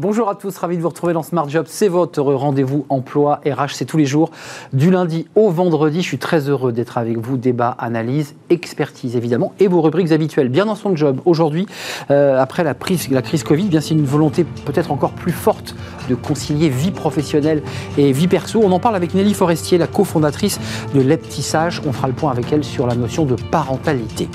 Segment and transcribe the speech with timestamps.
[0.00, 1.66] Bonjour à tous, ravi de vous retrouver dans Smart Job.
[1.68, 4.30] C'est votre rendez-vous emploi RH, c'est tous les jours,
[4.72, 6.02] du lundi au vendredi.
[6.02, 7.36] Je suis très heureux d'être avec vous.
[7.36, 10.50] Débat, analyse, expertise évidemment, et vos rubriques habituelles.
[10.50, 11.66] Bien dans son job aujourd'hui,
[12.12, 12.76] euh, après la,
[13.10, 15.74] la crise Covid, bien c'est une volonté peut-être encore plus forte
[16.08, 17.64] de concilier vie professionnelle
[17.96, 18.60] et vie perso.
[18.62, 20.60] On en parle avec Nelly Forestier, la cofondatrice
[20.94, 21.82] de Leptissage.
[21.84, 24.28] On fera le point avec elle sur la notion de parentalité.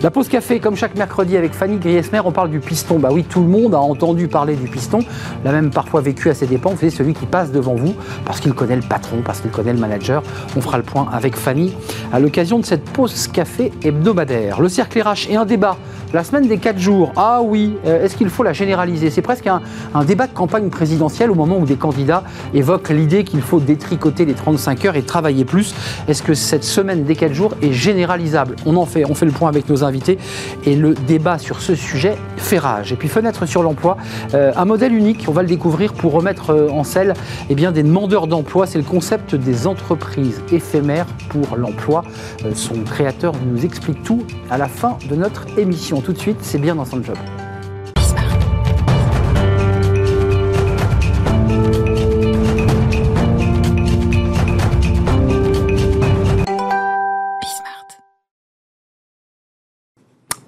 [0.00, 3.00] La pause café, comme chaque mercredi avec Fanny Griesmer, on parle du piston.
[3.00, 5.00] Bah oui, tout le monde a entendu parler du piston
[5.44, 6.70] l'a même parfois vécu à ses dépens.
[6.70, 7.94] Vous savez, celui qui passe devant vous
[8.24, 10.22] parce qu'il connaît le patron, parce qu'il connaît le manager.
[10.56, 11.74] On fera le point avec Fanny
[12.12, 14.60] à l'occasion de cette pause café hebdomadaire.
[14.60, 15.76] Le cercle RH et un débat.
[16.14, 19.10] La semaine des 4 jours, ah oui, euh, est-ce qu'il faut la généraliser?
[19.10, 19.60] C'est presque un,
[20.04, 22.22] débat de campagne présidentielle au moment où des candidats
[22.54, 25.74] évoquent l'idée qu'il faut détricoter les 35 heures et travailler plus.
[26.08, 28.56] Est-ce que cette semaine des 4 jours est généralisable?
[28.64, 30.18] On en fait, on fait le point avec nos invités
[30.64, 32.90] et le débat sur ce sujet fait rage.
[32.90, 33.98] Et puis fenêtre sur l'emploi,
[34.32, 34.94] euh, un modèle
[35.26, 37.14] on va le découvrir pour remettre euh, en selle
[37.48, 38.66] eh bien, des demandeurs d'emploi.
[38.66, 42.02] C'est le concept des entreprises éphémères pour l'emploi.
[42.44, 46.00] Euh, son créateur nous explique tout à la fin de notre émission.
[46.00, 47.16] Tout de suite, c'est bien dans son job.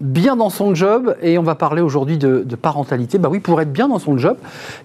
[0.01, 3.19] Bien dans son job et on va parler aujourd'hui de, parentalité.
[3.19, 4.37] Bah oui, pour être bien dans son job,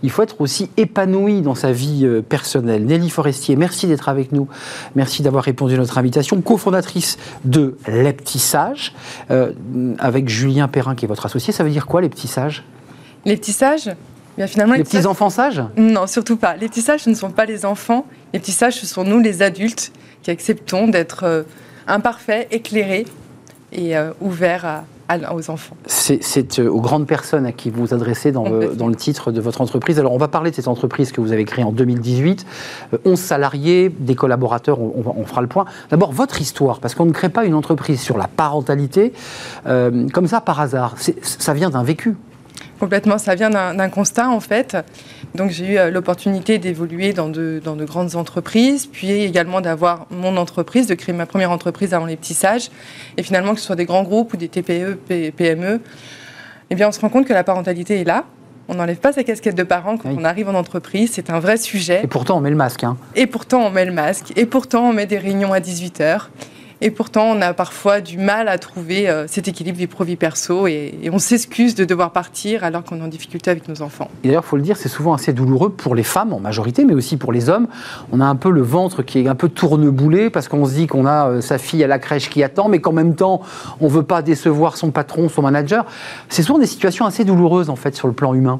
[0.03, 2.85] il faut être aussi épanoui dans sa vie euh, personnelle.
[2.85, 4.47] Nelly Forestier, merci d'être avec nous.
[4.95, 6.41] Merci d'avoir répondu à notre invitation.
[6.41, 8.93] Cofondatrice de Leptissage,
[9.31, 9.51] euh,
[9.99, 11.53] avec Julien Perrin qui est votre associé.
[11.53, 12.63] Ça veut dire quoi, les petits sages
[13.25, 13.91] Les petits sages
[14.37, 15.63] Bien, finalement, les, petits enfants sages?
[15.77, 16.57] Non, surtout pas.
[16.57, 18.05] Les petits sages, ce ne sont pas les enfants.
[18.33, 21.43] Les petits sages, ce sont nous, les adultes, qui acceptons d'être euh,
[21.87, 23.05] imparfaits, éclairés
[23.71, 24.83] et ouverts à,
[25.33, 25.75] aux enfants.
[25.85, 29.61] C'est euh, aux grandes personnes à qui vous vous adressez dans le, titre de votre
[29.61, 29.99] entreprise.
[29.99, 32.45] Alors, on va parler de cette entreprise que vous avez créée en 2018.
[32.91, 35.65] 11 euh, salariés, des collaborateurs, on, fera le point.
[35.89, 39.13] D'abord, votre histoire, parce qu'on ne crée pas une entreprise sur la parentalité
[39.67, 40.95] euh, comme ça par hasard.
[41.21, 42.15] Ça vient d'un vécu.
[42.79, 44.77] Complètement, ça vient d'un constat en fait.
[45.33, 50.07] Donc j'ai eu euh, l'opportunité d'évoluer dans de, dans de, grandes entreprises, puis également d'avoir
[50.09, 52.69] mon entreprise, de créer ma première entreprise avant les petits sages.
[53.17, 54.97] Et finalement, que ce soit des grands groupes ou des TPE,
[55.35, 55.79] PME,
[56.69, 58.25] eh bien on se rend compte que la parentalité est là.
[58.67, 61.57] On n'enlève pas sa casquette de parent quand on arrive en entreprise, c'est un vrai
[61.57, 62.01] sujet.
[62.03, 62.83] Et pourtant on met le masque.
[62.83, 62.97] Hein.
[63.15, 64.33] Et pourtant on met le masque.
[64.35, 66.29] Et pourtant on met des réunions à 18h.
[66.81, 70.67] Et pourtant, on a parfois du mal à trouver euh, cet équilibre vie pro-vie perso
[70.67, 74.09] et, on s'excuse de devoir partir alors qu'on est en difficulté avec nos enfants.
[74.23, 76.93] D'ailleurs, il faut le dire, c'est souvent assez douloureux pour les femmes en majorité, mais
[76.93, 77.67] aussi pour les hommes.
[78.11, 80.87] On a un peu le ventre qui est un peu tourneboulé parce qu'on se dit
[80.87, 83.41] qu'on a euh, sa fille à la crèche qui attend, mais qu'en même temps,
[83.79, 85.85] on ne veut pas décevoir son patron, son manager.
[86.27, 88.59] C'est souvent des situations assez douloureuses en fait sur le plan humain.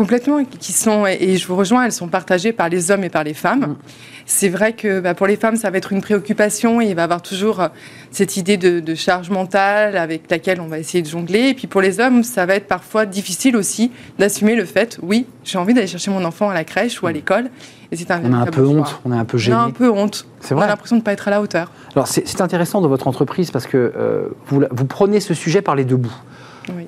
[0.00, 3.22] Complètement, qui sont, et je vous rejoins, elles sont partagées par les hommes et par
[3.22, 3.60] les femmes.
[3.60, 3.76] Mm.
[4.24, 7.02] C'est vrai que bah, pour les femmes, ça va être une préoccupation et il va
[7.02, 7.68] y avoir toujours euh,
[8.10, 11.48] cette idée de, charge mentale avec laquelle on va essayer de jongler.
[11.48, 15.26] Et puis pour les hommes, ça va être parfois difficile aussi d'assumer le fait, oui,
[15.44, 17.14] j'ai envie d'aller chercher mon enfant à la crèche ou à mm.
[17.14, 17.50] l'école.
[17.92, 19.54] Et c'est un on a un peu honte, on a un peu gêné.
[19.54, 20.26] On a un peu honte.
[20.40, 20.62] C'est vrai.
[20.62, 21.70] On a l'impression de ne pas être à la hauteur.
[21.94, 25.74] Alors c'est intéressant dans votre entreprise parce que euh, vous, vous prenez ce sujet par
[25.74, 26.16] les deux bouts.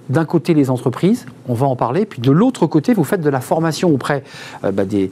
[0.09, 3.31] D'un côté, les entreprises, on va en parler, puis de l'autre côté, vous faites de
[3.31, 4.25] la formation auprès
[4.65, 5.11] euh, bah, des,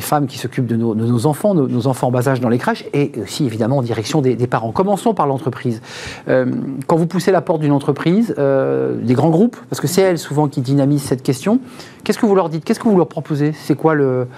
[0.00, 3.10] femmes qui s'occupent de, nos, enfants, nos, enfants en bas âge dans les crèches, et
[3.20, 4.70] aussi évidemment en direction des, parents.
[4.70, 5.82] Commençons par l'entreprise.
[6.28, 6.46] Euh,
[6.86, 10.18] quand vous poussez la porte d'une entreprise, euh, des grands groupes, parce que c'est elles
[10.18, 11.60] souvent qui dynamisent cette question,
[12.04, 14.28] qu'est-ce que vous leur dites Qu'est-ce que vous leur proposez C'est quoi le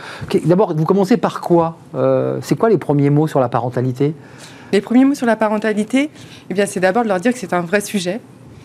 [0.46, 1.76] D'abord, vous commencez par quoi
[2.40, 4.14] C'est quoi les premiers mots sur la parentalité?
[4.72, 6.10] Les premiers mots sur la parentalité,
[6.48, 8.20] eh c'est d'abord de leur dire que c'est un vrai sujet,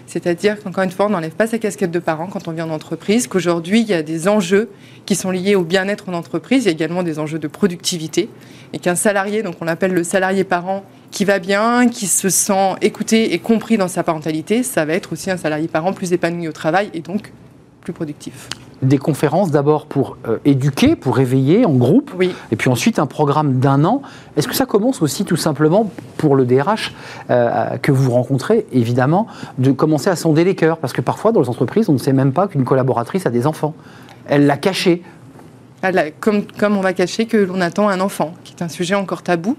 [0.07, 2.73] c'est-à-dire qu'encore une fois, on n'enlève pas sa casquette de parent quand on vient en
[2.73, 4.69] entreprise, qu'aujourd'hui, il y a des enjeux
[5.05, 8.29] qui sont liés au bien-être en entreprise, il y a également des enjeux de productivité,
[8.73, 12.75] et qu'un salarié, donc on l'appelle le salarié parent, qui va bien, qui se sent
[12.81, 16.47] écouté et compris dans sa parentalité, ça va être aussi un salarié parent plus épanoui
[16.47, 17.31] au travail et donc
[17.81, 18.49] plus productif
[18.81, 22.11] des conférences d'abord pour euh, éduquer, pour réveiller en groupe,
[22.51, 24.01] et puis ensuite un programme d'un an.
[24.37, 26.93] Est-ce que ça commence aussi tout simplement pour le DRH
[27.29, 29.27] euh, que vous rencontrez, évidemment,
[29.57, 30.77] de commencer à sonder les cœurs?
[30.77, 33.47] Parce que parfois, dans les entreprises, on ne sait même pas qu'une collaboratrice a des
[33.47, 33.73] enfants.
[34.27, 35.03] Elle l'a caché
[36.19, 39.23] comme, comme on va cacher que l'on attend un enfant, qui est un sujet encore
[39.23, 39.57] tabou.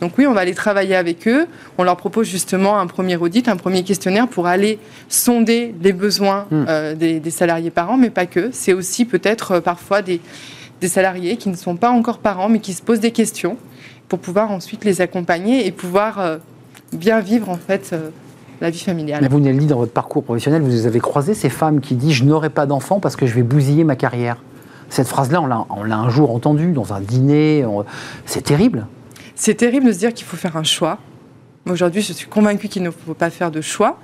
[0.00, 1.46] Donc oui, on va aller travailler avec eux.
[1.78, 4.78] On leur propose justement un premier audit, un premier questionnaire pour aller
[5.08, 6.64] sonder les besoins hmm.
[6.68, 8.50] euh, des, salariés parents, mais pas que.
[8.52, 10.20] C'est aussi peut-être euh, parfois des,
[10.86, 13.56] salariés qui ne sont pas encore parents, mais qui se posent des questions
[14.08, 16.36] pour pouvoir ensuite les accompagner et pouvoir euh,
[16.92, 17.94] bien vivre en fait
[18.60, 19.20] la vie familiale.
[19.22, 22.24] Mais vous, Nelly, dans votre parcours professionnel, vous avez croisé ces femmes qui disent je
[22.24, 24.36] n'aurai pas d'enfant parce que je vais bousiller ma carrière
[24.88, 25.40] Cette phrase-là,
[25.70, 27.64] on l'a un jour entendue dans un dîner.
[28.26, 28.86] C'est terrible.
[29.34, 30.98] C'est terrible de se dire qu'il faut faire un choix.
[31.68, 33.98] Aujourd'hui, je suis convaincue qu'il ne faut pas faire de choix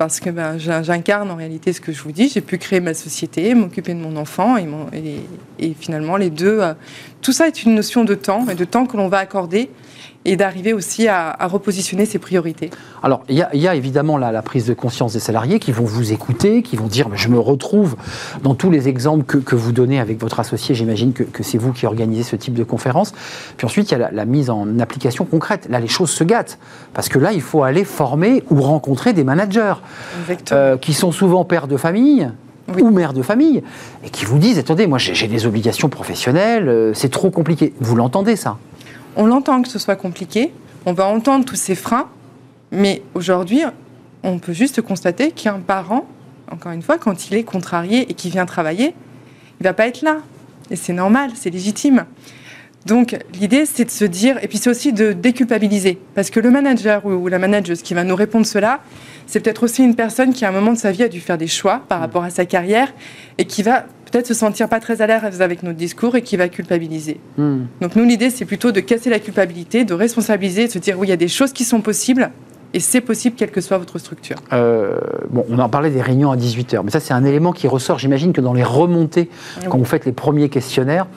[0.00, 2.30] parce que ben, j'incarne en réalité ce que je vous dis.
[2.30, 6.60] J'ai pu créer ma société, m'occuper de mon enfant et, finalement les deux.
[6.60, 6.72] Euh,
[7.20, 9.68] tout ça est une notion de temps et de temps que l'on va accorder
[10.26, 12.70] et d'arriver aussi à, repositionner ses priorités.
[13.02, 16.62] Alors, il y, a évidemment la, prise de conscience des salariés qui vont vous écouter,
[16.62, 17.96] qui vont dire Je me retrouve
[18.42, 20.74] dans tous les exemples que, vous donnez avec votre associé.
[20.74, 23.12] J'imagine que, c'est vous qui organisez ce type de conférence.
[23.56, 25.68] Puis ensuite, il y a la, mise en application concrète.
[25.70, 26.58] Là, les choses se gâtent.
[26.92, 29.74] Parce que là, il faut aller former ou rencontrer des managers
[30.52, 32.30] euh, qui sont souvent pères de famille.
[32.78, 33.64] ou mères de famille,
[34.04, 37.74] et qui vous disent, attendez, moi j'ai des obligations professionnelles, euh, c'est trop compliqué.
[37.80, 38.58] Vous l'entendez ça?
[39.16, 40.52] On l'entend que ce soit compliqué,
[40.86, 42.08] on va entendre tous ces freins,
[42.70, 43.62] mais aujourd'hui,
[44.22, 46.06] on peut juste constater qu'un parent,
[46.50, 48.94] encore une fois, quand il est contrarié et qu'il vient travailler,
[49.60, 50.18] il va pas être là.
[50.70, 52.06] Et c'est normal, c'est légitime.
[52.86, 56.50] Donc l'idée, c'est de se dire, et puis c'est aussi de déculpabiliser, parce que le
[56.50, 58.80] manager ou la manageuse qui va nous répondre cela,
[59.26, 61.36] c'est peut-être aussi une personne qui à un moment de sa vie a dû faire
[61.36, 62.92] des choix par rapport à sa carrière
[63.36, 66.36] et qui va peut-être se sentir pas très à l'aise avec notre discours et qui
[66.36, 67.20] va culpabiliser.
[67.38, 67.62] Hmm.
[67.80, 71.06] Donc nous, l'idée, c'est plutôt de casser la culpabilité, de responsabiliser, de se dire oui,
[71.06, 72.30] il y a des choses qui sont possibles.
[72.72, 74.36] Et c'est possible, quelle que soit votre structure.
[74.52, 77.66] Euh, bon, on en parlait des réunions à 18h, mais ça, c'est un élément qui
[77.66, 77.98] ressort.
[77.98, 79.28] J'imagine que dans les remontées,
[79.68, 81.08] quand vous faites les premiers questionnaires,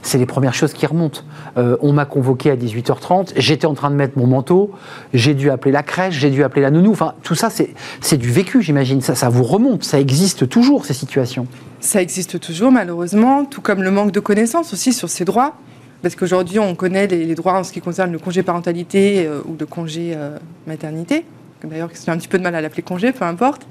[0.00, 1.20] c'est les premières choses qui remontent.
[1.58, 4.70] Euh, on m'a convoqué à 18h30, j'étais en train de mettre mon manteau,
[5.12, 6.92] j'ai dû appeler la crèche, j'ai dû appeler la nounou.
[6.92, 9.02] Enfin, tout ça, c'est du vécu, j'imagine.
[9.02, 11.46] Ça, ça vous remonte, ça existe toujours, ces situations.
[11.82, 15.56] Ça existe toujours, malheureusement, tout comme le manque de connaissances aussi sur ces droits.
[16.00, 19.56] Parce qu'aujourd'hui, on connaît les, droits en ce qui concerne le congé parentalité euh, ou
[19.58, 20.38] le congé euh,
[20.68, 21.24] maternité.
[21.64, 23.66] D'ailleurs, j'ai un petit peu de mal à l'appeler congé, peu importe.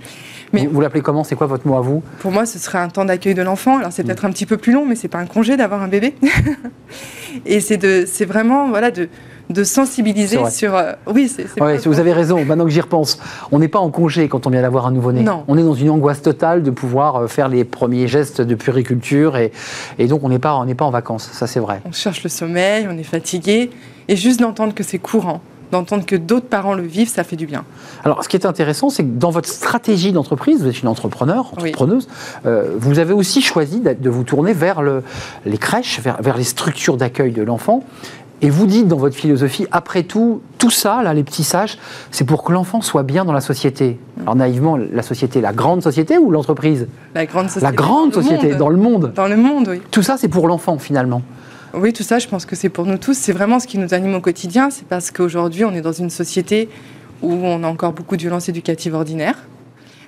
[0.52, 1.24] Mais vous, l'appelez comment?
[1.24, 2.04] C'est quoi votre mot à vous?
[2.20, 3.78] Pour moi, ce serait un temps d'accueil de l'enfant.
[3.78, 4.08] Alors, c'est mm.
[4.08, 6.14] peut-être un petit peu plus long, mais c'est pas un congé d'avoir un bébé.
[7.46, 9.08] Et c'est vraiment voilà, de,
[9.52, 10.76] de sensibiliser sur.
[10.76, 11.48] Euh, oui, c'est.
[11.88, 12.44] vous avez raison.
[12.46, 13.20] Maintenant que j'y repense,
[13.52, 15.26] on n'est pas en congé quand on vient d'avoir un nouveau-né.
[15.48, 19.38] On est dans une angoisse totale de pouvoir euh, faire les premiers gestes de puriculture
[19.38, 19.52] et,
[20.00, 21.30] et donc on n'est pas, pas en vacances.
[21.32, 21.82] Ça, c'est vrai.
[21.86, 23.70] On cherche le sommeil, on est fatigué
[24.08, 27.48] et juste d'entendre que c'est courant d'entendre que d'autres parents le vivent, ça fait du
[27.48, 27.64] bien.
[28.04, 31.54] Alors, ce qui est intéressant, c'est que dans votre stratégie d'entreprise, vous êtes une entrepreneur,
[31.54, 32.08] entrepreneuse,
[32.46, 35.04] euh, vous avez aussi choisi de vous tourner vers le,
[35.46, 37.84] les crèches, vers, vers les structures d'accueil de l'enfant.
[38.44, 41.78] Et vous dites dans votre philosophie, après tout, tout ça, là, les petits sages,
[42.10, 44.00] c'est pour que l'enfant soit bien dans la société.
[44.22, 47.66] Alors naïvement, la société, la grande société ou l'entreprise La grande société.
[47.66, 49.14] La grande société, dans le monde.
[49.16, 49.82] Dans le monde, oui.
[49.92, 51.22] Tout ça, c'est pour l'enfant, finalement.
[51.76, 53.14] Oui, tout ça, je pense que c'est pour nous tous.
[53.14, 54.72] C'est vraiment ce qui nous anime au quotidien.
[54.72, 56.68] C'est parce qu'aujourd'hui, on est dans une société
[57.22, 59.38] où on a encore beaucoup de violences éducatives ordinaires,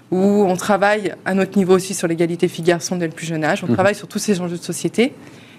[0.09, 3.63] où on travaille à notre niveau aussi sur l'égalité filles-garçons dès le plus jeune âge.
[3.63, 3.75] On mhm.
[3.75, 5.13] travaille sur tous ces enjeux de société.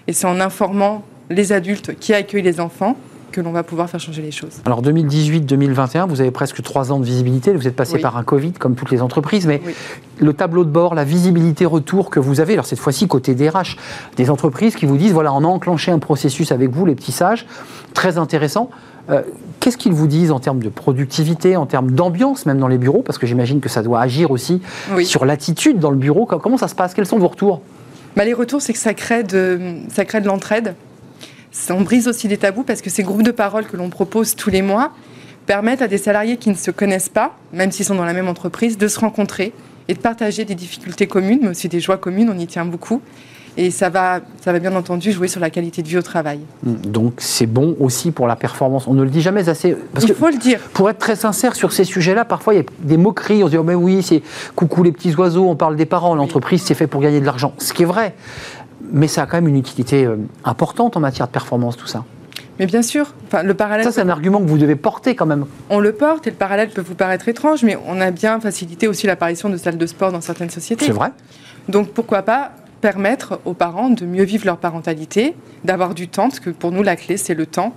[0.07, 2.95] Et c'est en informant les adultes qui accueillent les enfants
[3.31, 4.61] que l'on va pouvoir faire changer les choses.
[4.65, 8.53] Alors 2018-2021, vous avez presque trois ans de visibilité, vous êtes passé par un Covid
[8.53, 9.61] comme toutes les entreprises, mais
[10.19, 13.75] le tableau de bord, la visibilité retour que vous avez, alors cette fois-ci côté DRH,
[14.15, 17.11] des entreprises qui vous disent, voilà, on a enclenché un processus avec vous, les petits
[17.11, 17.45] sages,
[17.93, 18.69] très intéressant.
[19.09, 19.21] Euh,
[19.59, 23.01] qu'est-ce qu'ils vous disent en termes de productivité, en termes d'ambiance même dans les bureaux?
[23.01, 24.61] Parce que j'imagine que ça doit agir aussi
[25.03, 26.25] sur l'attitude dans le bureau.
[26.25, 26.93] Comment ça se passe?
[26.93, 27.61] Quels sont vos retours?
[28.15, 30.73] Bah, Les retours, c'est que ça crée de, ça crée de l'entraide
[31.69, 34.49] on brise aussi des tabous parce que ces groupes de parole que l'on propose tous
[34.49, 34.91] les mois
[35.45, 38.27] permettent à des salariés qui ne se connaissent pas, même s'ils sont dans la même
[38.27, 39.53] entreprise, de se rencontrer
[39.87, 43.01] et de partager des difficultés communes, mais aussi des joies communes, on y tient beaucoup.
[43.57, 46.41] Et ça va, ça va bien entendu jouer sur la qualité de vie au travail.
[46.63, 48.85] Donc c'est bon aussi pour la performance.
[48.85, 49.77] On ne le dit jamais assez.
[49.93, 50.59] Parce Il faut le dire.
[50.73, 53.43] Pour être très sincère sur ces sujets-là, parfois il y a des moqueries.
[53.43, 54.21] On se dit oh, mais oui, c'est
[54.55, 55.47] coucou les petits oiseaux.
[55.47, 56.15] On parle des parents.
[56.15, 57.53] L'entreprise c'est fait pour gagner de l'argent.
[57.57, 58.13] Ce qui est vrai
[58.81, 62.03] mais ça a quand même une utilité euh, importante en matière de performance, tout ça.
[62.59, 63.85] Mais bien sûr, enfin, le parallèle.
[63.85, 65.45] Ça, c'est un argument que vous devez porter quand même.
[65.69, 68.87] On le porte et le parallèle peut vous paraître étrange, mais on a bien facilité
[68.87, 70.85] aussi l'apparition de salles de sport dans certaines sociétés.
[70.85, 71.11] C'est vrai.
[71.67, 76.39] Donc pourquoi pas permettre aux parents de mieux vivre leur parentalité, d'avoir du temps, parce
[76.39, 77.73] que pour nous, la clé, c'est le temps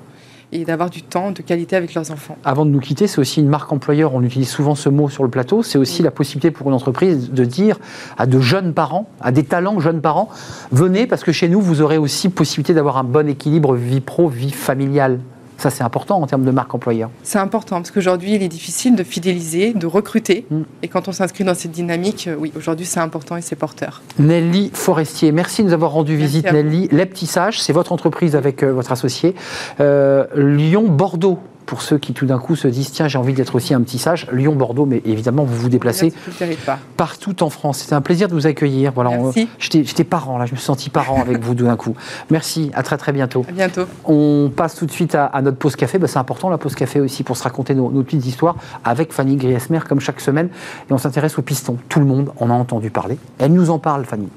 [0.53, 2.37] et d'avoir du temps de qualité avec leurs enfants.
[2.45, 5.23] Avant de nous quitter, c'est aussi une marque employeur, on utilise souvent ce mot sur
[5.23, 7.79] le plateau, c'est aussi la possibilité pour une entreprise de dire
[8.17, 10.29] à de jeunes parents, à des talents jeunes parents,
[10.73, 14.29] venez parce que chez nous, vous aurez aussi possibilité d'avoir un bon équilibre vie pro,
[14.29, 15.21] vie familiale.
[15.59, 17.11] Ça, c'est important en termes de marque employeur.
[17.25, 20.47] C'est important parce qu'aujourd'hui, il est difficile de fidéliser, de recruter.
[20.51, 20.63] Mm.
[20.85, 24.03] Et quand on s'inscrit dans cette dynamique, euh, oui, aujourd'hui, c'est important et c'est porteur.
[24.21, 26.89] Nelly Forestier, merci de nous avoir rendu visite, Nelly.
[26.93, 29.35] Les Petits Sages, c'est votre entreprise avec euh, votre associé.
[29.81, 31.39] Euh, Lyon-Bordeaux.
[31.69, 33.99] Pour ceux qui tout d'un coup se disent tiens, j'ai envie d'être aussi un petit
[33.99, 34.27] sage.
[34.33, 36.15] Lyon, Bordeaux, mais évidemment, vous vous déplacez
[36.97, 37.81] partout en France.
[37.81, 38.93] C'était un plaisir de vous accueillir.
[38.95, 39.11] Voilà,
[39.59, 41.95] J'étais parent, là, je me suis senti parent avec vous d'un coup.
[42.31, 43.45] Merci, à très très bientôt.
[43.47, 43.83] À bientôt.
[44.07, 45.99] On passe tout de suite à, notre pause café.
[45.99, 49.37] Bah, c'est important la pause café aussi pour se raconter nos, petites histoires avec Fanny
[49.37, 50.49] Griesmer, comme chaque semaine.
[50.89, 51.77] Et on s'intéresse au piston.
[51.91, 53.19] Tout le monde en a entendu parler.
[53.39, 54.29] Elle nous en parle, Fanny.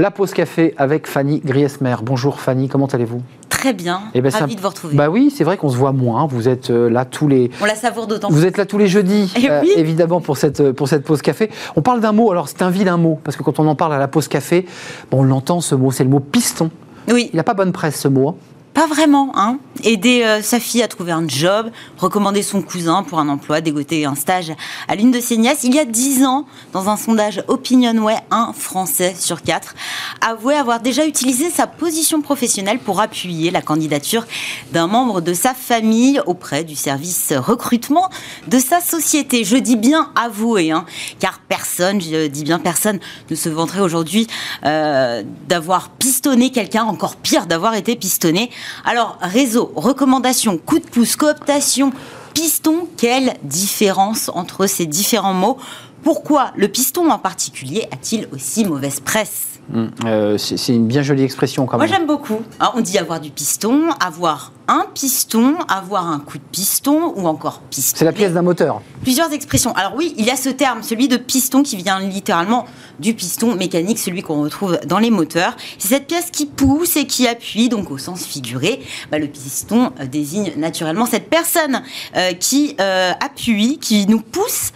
[0.00, 1.96] La pause café avec Fanny Griesmer.
[2.02, 3.20] Bonjour Fanny, comment allez-vous?
[3.50, 4.96] Très bien, eh ben, ravi de vous retrouver.
[4.96, 6.26] Bah oui, c'est vrai qu'on se voit moins.
[6.26, 7.50] Vous êtes euh, là tous les.
[7.60, 8.30] On la savoure d'autant.
[8.30, 11.50] Vous êtes là tous les jeudis, eh euh, évidemment pour cette pour cette pause café.
[11.76, 12.30] On parle d'un mot.
[12.30, 14.64] Alors c'est un vilain mot parce que quand on en parle à la pause café,
[15.10, 15.90] bon, on l'entend ce mot.
[15.90, 16.70] C'est le mot piston.
[17.12, 17.28] Oui.
[17.34, 18.30] Il n'a pas bonne presse ce mot.
[18.30, 18.34] Hein.
[18.74, 19.58] Pas vraiment, hein.
[19.82, 24.04] Aider euh, sa fille à trouver un job, recommander son cousin pour un emploi, dégoter
[24.04, 24.52] un stage
[24.88, 25.64] à l'une de ses nièces.
[25.64, 29.74] Il y a dix ans, dans un sondage Opinionway, un Français sur quatre
[30.20, 34.26] avouait avoir déjà utilisé sa position professionnelle pour appuyer la candidature
[34.72, 38.10] d'un membre de sa famille auprès du service recrutement
[38.48, 39.44] de sa société.
[39.44, 40.84] Je dis bien avoué, hein,
[41.18, 43.00] car personne, je dis bien personne,
[43.30, 44.26] ne se vanterait aujourd'hui
[44.64, 48.50] euh, d'avoir pistonné quelqu'un, encore pire d'avoir été pistonné.
[48.84, 51.92] Alors, réseau, recommandation, coup de pouce, cooptation,
[52.34, 55.58] piston, quelle différence entre ces différents mots?
[56.02, 59.46] Pourquoi le piston en particulier a-t-il aussi mauvaise presse?
[59.74, 61.88] Hum, euh, C'est une bien jolie expression quand même.
[61.88, 62.40] Moi j'aime beaucoup.
[62.58, 67.26] Hein, on dit avoir du piston, avoir un piston, avoir un coup de piston ou
[67.26, 67.96] encore piston.
[67.98, 68.80] C'est la pièce d'un moteur.
[69.02, 69.74] Plusieurs expressions.
[69.74, 72.66] Alors oui, il y a ce terme, celui de piston, qui vient littéralement
[73.00, 75.56] du piston mécanique, celui qu'on retrouve dans les moteurs.
[75.78, 78.80] C'est cette pièce qui pousse et qui appuie, donc au sens figuré.
[79.10, 81.82] Bah, le piston euh, désigne naturellement cette personne
[82.16, 84.72] euh, qui euh, appuie, qui nous pousse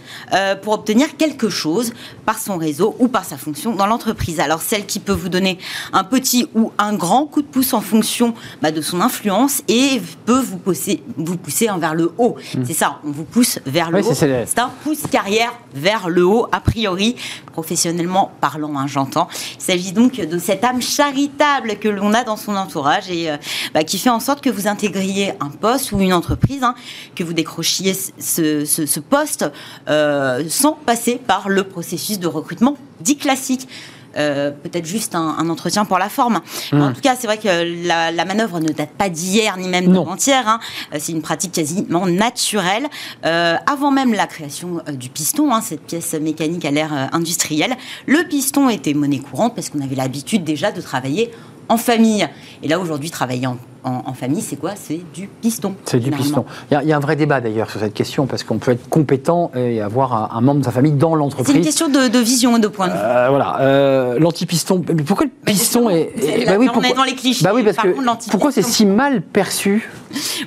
[0.62, 1.92] pour obtenir quelque chose
[2.24, 4.40] par son réseau ou par sa fonction dans l'entreprise.
[4.40, 5.58] Alors celle qui peut vous donner
[5.92, 9.83] un petit ou un grand coup de pouce en fonction bah, de son influence et
[10.24, 12.36] peut vous pousser, vous pousser vers le haut.
[12.54, 12.64] Hmm.
[12.64, 14.14] C'est ça, on vous pousse vers le haut.
[14.14, 17.16] C'est un pouce carrière vers le haut, a priori,
[17.52, 19.28] professionnellement parlant, hein, j'entends.
[19.58, 23.36] Il s'agit donc de cette âme charitable que l'on a dans son entourage et euh,
[23.72, 26.74] bah, qui fait en sorte que vous intégriez un poste ou une entreprise, hein,
[27.14, 29.50] que vous décrochiez ce, poste
[29.88, 33.68] euh, sans passer par le processus de recrutement dit classique.
[34.16, 36.40] Euh, peut-être juste un, entretien pour la forme.
[36.72, 40.48] En tout cas, c'est vrai que la, manœuvre ne date pas d'hier ni même d'avant-hier.
[40.48, 40.60] Hein.
[40.92, 42.86] Euh, c'est une pratique quasiment naturelle.
[43.24, 48.26] Euh, avant même la création du piston, hein, cette pièce mécanique à l'ère industrielle, le
[48.28, 51.30] piston était monnaie courante parce qu'on avait l'habitude déjà de travailler
[51.68, 52.28] en famille.
[52.62, 54.72] Et là, aujourd'hui, travailler en en, famille, c'est quoi?
[54.76, 55.74] C'est du piston.
[55.84, 56.44] C'est du piston.
[56.70, 59.50] Il y, a, un vrai débat d'ailleurs sur cette question, parce qu'on peut être compétent
[59.54, 61.52] et avoir un, membre de sa famille dans l'entreprise.
[61.52, 62.98] C'est une question de, vision et de point de vue.
[63.00, 63.60] Euh, voilà.
[63.60, 64.82] Euh, L'antipiston.
[65.06, 66.12] Pourquoi le piston est.
[66.46, 67.44] bah oui, pourquoi, on est dans les clichés.
[67.44, 69.88] Bah oui, parce que pourquoi c'est si mal perçu?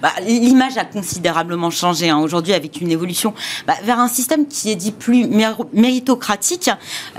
[0.01, 3.33] Bah, L'image a considérablement changé hein, aujourd'hui avec une évolution
[3.65, 5.27] bah, vers un système qui est dit plus
[5.73, 6.69] méritocratique,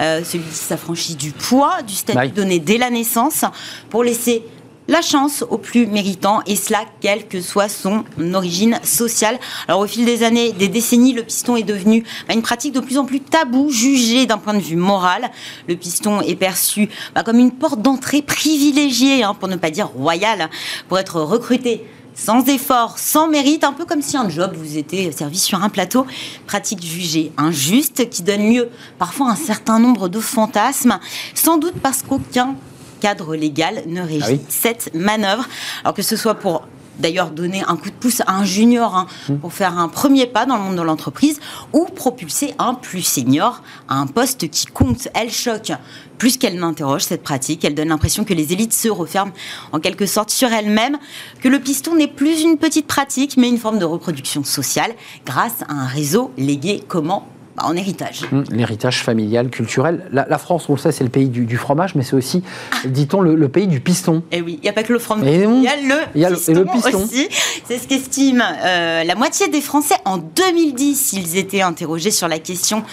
[0.00, 3.44] euh, celui qui s'affranchit du poids, du statut donné dès la naissance,
[3.90, 4.42] pour laisser
[4.88, 8.04] la chance aux plus méritants, et cela quelle que soit son
[8.34, 9.38] origine sociale.
[9.68, 12.96] Alors au fil des années, des décennies, le piston est devenu une pratique de plus
[12.96, 15.30] en plus taboue, jugée d'un point de vue moral.
[15.68, 19.88] Le piston est perçu bah, comme une porte d'entrée privilégiée, hein, pour ne pas dire
[19.88, 20.48] royale,
[20.88, 25.12] pour être recruté sans effort, sans mérite, un peu comme si un job vous était
[25.12, 26.04] servi sur un plateau,
[26.46, 30.98] pratique jugée injuste qui donne lieu parfois à un certain nombre de fantasmes,
[31.34, 32.56] sans doute parce qu'aucun
[33.00, 35.46] cadre légal ne régit ah cette manœuvre.
[35.84, 36.66] Alors que ce soit pour
[36.98, 39.36] d'ailleurs donner un coup de pouce à un junior hein, mmh.
[39.36, 41.40] pour faire un premier pas dans le monde de l'entreprise
[41.72, 45.08] ou propulser un plus senior à un poste qui compte.
[45.14, 45.72] Elle choque
[46.18, 47.64] plus qu'elle n'interroge cette pratique.
[47.64, 49.32] Elle donne l'impression que les élites se referment
[49.72, 50.98] en quelque sorte sur elles-mêmes,
[51.40, 54.92] que le piston n'est plus une petite pratique mais une forme de reproduction sociale
[55.24, 57.28] grâce à un réseau légué comment
[57.58, 58.22] bah, en héritage.
[58.32, 60.08] Hum, l'héritage familial, culturel.
[60.12, 62.42] La, France, on le sait, c'est le pays du, fromage, mais c'est aussi,
[62.84, 64.22] dit-on, le, pays du piston.
[64.30, 65.28] Et eh oui, il n'y a pas que le fromage.
[65.28, 67.28] Il y a le, piston, piston, aussi.
[67.66, 71.12] C'est ce qu'estime euh, la moitié des Français en 2010.
[71.14, 72.84] Ils étaient interrogés sur la question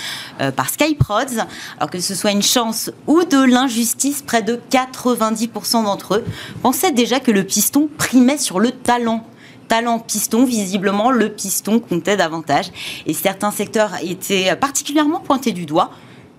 [0.42, 1.46] euh, par Skyprods.
[1.78, 6.26] Alors que ce soit une chance ou de l'injustice, près de 90% d'entre eux
[6.62, 9.26] pensaient déjà que le piston primait sur le talent
[9.68, 12.72] talent piston, visiblement, le piston comptait davantage.
[13.06, 15.92] Et certains secteurs étaient particulièrement pointés du doigt.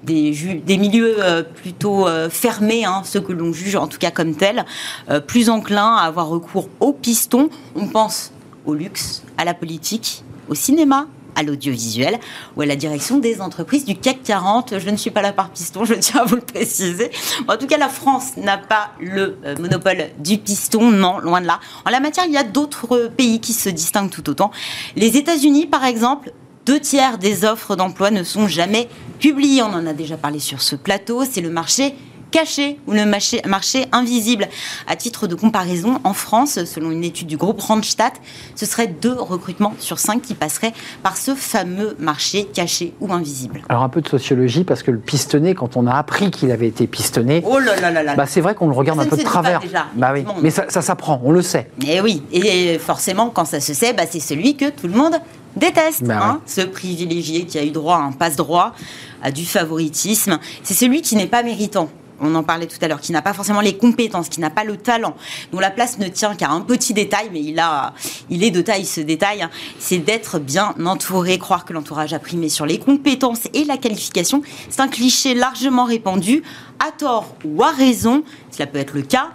[0.03, 0.31] Des,
[0.65, 4.37] des, milieux euh, plutôt euh, fermés, hein, ceux que l'on juge en tout cas comme
[4.37, 4.65] tels,
[5.11, 7.49] euh, plus enclins à avoir recours au piston.
[7.75, 8.31] On pense
[8.67, 12.19] au luxe, à la politique, au cinéma, à l'audiovisuel
[12.57, 14.79] ou à la direction des entreprises du CAC 40.
[14.79, 17.11] Je ne suis pas là par piston, je tiens à vous le préciser.
[17.47, 21.47] En tout cas, la France n'a pas le euh, monopole du piston, non, loin de
[21.47, 21.61] là.
[21.85, 24.51] En la matière, il y a d'autres pays qui se distinguent tout autant.
[24.97, 26.33] Les États-Unis, par exemple,
[26.65, 28.89] deux tiers des offres d'emploi ne sont jamais
[29.21, 29.63] publiées.
[29.63, 31.25] On en a déjà parlé sur ce plateau.
[31.25, 31.95] C'est le marché
[32.37, 34.47] caché ou le marché, marché invisible.
[34.87, 38.13] À titre de comparaison, en France, selon une étude du groupe Randstad,
[38.55, 43.63] ce serait deux recrutements sur cinq qui passeraient par ce fameux marché caché ou invisible.
[43.71, 46.69] Alors un peu de sociologie, parce que le pistonné, quand on a appris qu'il avait
[46.69, 48.15] été pistonné, oh là là là là.
[48.17, 49.63] Bah c'est vrai qu'on le regarde un peu de travers.
[49.95, 50.27] Bah oui.
[50.43, 51.71] Mais ça, ça s'apprend, on le sait.
[51.87, 55.15] Et oui, et forcément, quand ça se sait, bah, c'est celui que tout le monde
[55.57, 56.05] déteste.
[56.05, 58.75] Bah hein, ce privilégié qui a eu droit à un passe-droit,
[59.23, 60.39] à du favoritisme.
[60.63, 61.89] C'est celui qui n'est pas méritant
[62.21, 64.65] on en parlait tout à l'heure, qui n'a pas forcément les compétences, qui n'a pas
[64.65, 65.17] le talent,
[65.53, 67.95] dont la place ne tient qu'à un petit détail, mais il, a,
[68.31, 72.19] il est de taille ce détail, hein, c'est d'être bien entouré, croire que l'entourage a
[72.19, 74.43] primé sur les compétences et la qualification.
[74.71, 76.43] C'est un cliché largement répandu,
[76.79, 79.31] à tort ou à raison, cela peut être le cas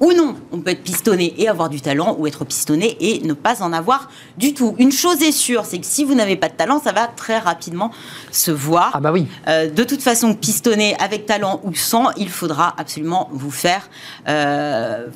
[0.00, 0.36] ou non.
[0.52, 3.72] On peut être pistonné et avoir du talent, ou être pistonné et ne pas en
[3.72, 4.74] avoir du tout.
[4.78, 7.38] Une chose est sûre, c'est que si vous n'avez pas de talent, ça va très
[7.38, 7.90] rapidement
[8.30, 8.90] se voir.
[8.94, 9.26] Ah bah oui.
[9.48, 13.88] Euh, de toute façon, pistonné avec talent ou sans, il faudra absolument vous faire,
[14.28, 15.06] euh,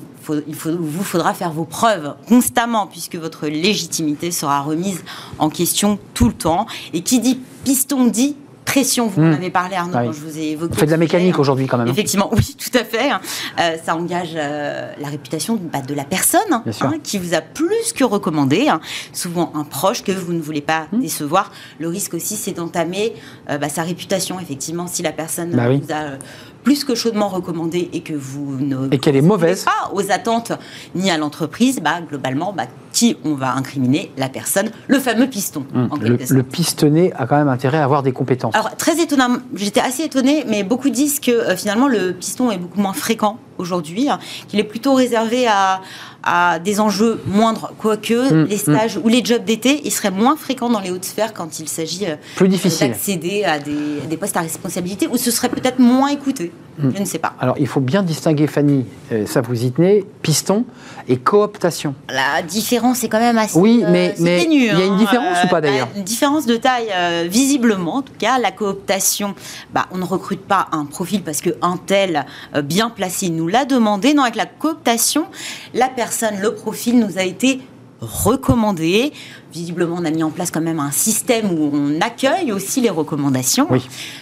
[0.47, 5.03] il vous faudra faire vos preuves constamment, puisque votre légitimité sera remise
[5.39, 6.67] en question tout le temps.
[6.93, 9.33] Et qui dit piston dit pression, vous en hmm.
[9.33, 10.73] avez parlé Arnaud, quand je vous ai évoqué.
[10.73, 11.89] Vous faites de la mécanique aujourd'hui quand même.
[11.89, 11.93] Hein.
[11.93, 13.11] Effectivement, oui, tout à fait.
[13.11, 13.21] Hein.
[13.59, 17.93] Euh, ça engage euh, la réputation bah, de la personne hein, qui vous a plus
[17.93, 18.69] que recommandé,
[19.13, 21.01] souvent un proche que vous ne voulez pas hmm.
[21.01, 21.51] décevoir.
[21.79, 23.15] Le risque aussi, c'est d'entamer
[23.49, 26.19] euh, bah, sa réputation, effectivement, si la personne bah vous a
[26.63, 30.53] plus que chaudement recommandée et que vous ne et qu'elle est mauvaise pas aux attentes
[30.95, 32.67] ni à l'entreprise, bah, globalement, bah,
[33.01, 35.65] qui on va incriminer La personne, le fameux piston.
[35.75, 38.55] Hum, le, pistonné a quand même intérêt à avoir des compétences.
[38.55, 42.59] Alors très étonnant, j'étais assez étonnée, mais beaucoup disent que euh, finalement le piston est
[42.59, 45.81] beaucoup moins fréquent aujourd'hui, hein, qu'il est plutôt réservé à,
[46.23, 48.77] à des enjeux moindres, quoique hum, les hum.
[48.77, 51.69] stages ou les jobs d'été, ils seraient moins fréquents dans les hautes sphères quand il
[51.69, 52.47] s'agit euh,
[52.81, 56.53] d'accéder à des, des, postes à responsabilité, ou ce serait peut-être moins écouté.
[56.83, 56.93] Hum.
[56.95, 57.35] Je ne sais pas.
[57.41, 60.65] Alors il faut bien distinguer, Fanny, euh, ça vous y tenez, piston
[61.09, 61.95] et cooptation.
[62.09, 64.97] La différence est quand même assez Oui, mais, euh, mais il y a une hein.
[64.97, 66.91] différence ou pas d'ailleurs Une différence de taille,
[67.29, 68.39] visiblement en tout cas.
[68.39, 69.35] La cooptation,
[69.73, 72.25] bah, on ne recrute pas un profil parce qu'un tel
[72.63, 74.15] bien placé nous l'a demandé.
[74.15, 75.27] Non, avec la cooptation,
[75.75, 77.61] la personne le profil nous a été
[78.01, 79.13] recommandé.
[79.53, 82.91] Visiblement, on a mis en place quand même un système où on accueille aussi les
[82.91, 83.69] recommandations.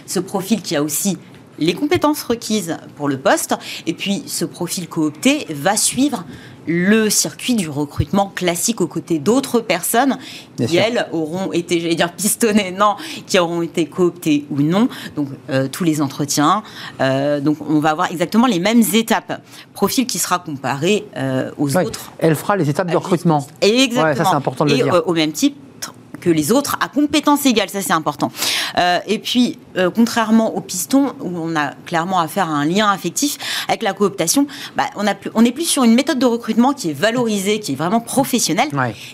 [0.07, 1.19] Ce profil qui a aussi
[1.59, 6.25] les compétences requises pour le poste, et puis ce profil coopté va suivre
[6.69, 10.19] le circuit du recrutement classique aux côtés d'autres personnes
[10.57, 14.89] qui, elles, auront été, j'allais dire pistonnées, non, qui auront été cooptées ou non.
[15.17, 16.63] Donc, euh, tous les entretiens.
[17.01, 19.41] Euh, donc, on va avoir exactement les mêmes étapes.
[19.73, 22.13] Profil qui sera comparé euh, aux autres.
[22.19, 23.47] Elle fera les étapes de recrutement.
[23.63, 24.15] Exactement.
[24.15, 25.03] ça, c'est important de le dire.
[25.07, 25.57] au même type
[26.21, 28.31] que les autres à compétences égales, ça c'est important.
[28.77, 32.91] Euh, et puis, euh, contrairement au piston, où on a clairement affaire à un lien
[32.91, 36.73] affectif, avec la cooptation, bah, on, a on est plus sur une méthode de recrutement
[36.73, 38.69] qui est valorisée, qui est vraiment professionnelle,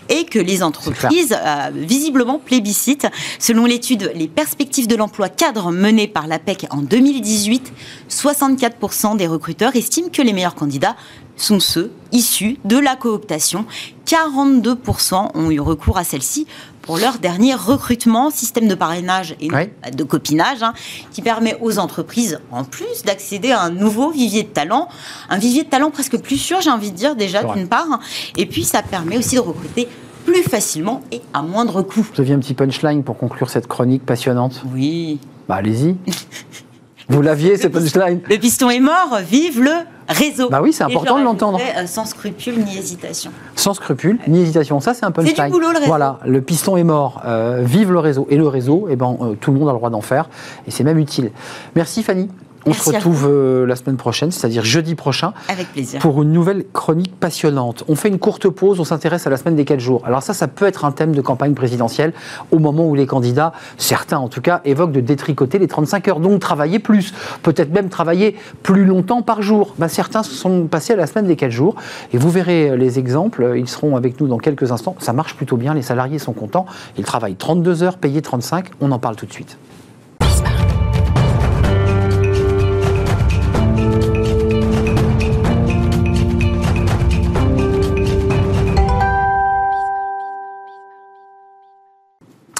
[0.09, 3.07] et que les entreprises euh, visiblement plébiscitent.
[3.39, 7.73] Selon l'étude Les perspectives de l'emploi cadre menée par l'APEC en 2018,
[8.09, 10.95] 64% des recruteurs estiment que les meilleurs candidats
[11.37, 13.65] sont ceux issus de la cooptation.
[14.05, 16.47] 42% ont eu recours à celle-ci
[16.85, 19.49] pour leur dernier recrutement, système de parrainage et
[19.91, 20.73] de copinage, hein,
[21.11, 24.87] qui permet aux entreprises, en plus, d'accéder à un nouveau vivier de talent,
[25.29, 27.99] un vivier de talent presque plus sûr, j'ai envie de dire déjà, d'une part,
[28.37, 29.87] et puis ça permet aussi de recruter
[30.25, 32.05] plus facilement et à moindre coût.
[32.13, 34.63] Vous aviez un petit punchline pour conclure cette chronique passionnante?
[34.73, 35.19] Oui.
[35.47, 35.95] Bah allez-y.
[37.07, 39.71] Vous l'aviez, cette punchline Le piston est mort, vive le
[40.07, 40.49] réseau.
[40.49, 41.59] Bah oui, c'est important de l'entendre.
[41.77, 43.31] Euh, sans scrupule ni hésitation.
[43.55, 44.79] Sans scrupule ni hésitation.
[44.79, 45.35] Ça, c'est un punchline.
[45.35, 45.87] C'est du boulot, le réseau.
[45.87, 47.21] Voilà, le piston est mort.
[47.25, 48.27] Euh, vive le réseau.
[48.29, 50.29] Et le réseau, eh ben, euh, tout le monde a le droit d'en faire.
[50.67, 51.31] Et c'est même utile.
[51.75, 52.29] Merci, Fanny.
[52.67, 55.33] On se retrouve euh, la semaine prochaine, c'est-à-dire jeudi prochain.
[55.49, 55.99] Avec plaisir.
[55.99, 57.83] Pour une nouvelle chronique passionnante.
[57.87, 60.01] On fait une courte pause, on s'intéresse à la semaine des 4 jours.
[60.05, 62.13] Alors ça, ça peut être un thème de campagne présidentielle
[62.51, 66.19] au moment où les candidats, certains en tout cas, évoquent de détricoter les 35 heures,
[66.19, 69.75] donc travailler plus, peut-être même travailler plus longtemps par jour.
[69.77, 71.75] Ben, certains sont passés à la semaine des 4 jours
[72.13, 74.95] et vous verrez euh, les exemples, ils seront avec nous dans quelques instants.
[74.99, 76.65] Ça marche plutôt bien, les salariés sont contents,
[76.97, 79.57] ils travaillent 32 heures, payés 35, on en parle tout de suite.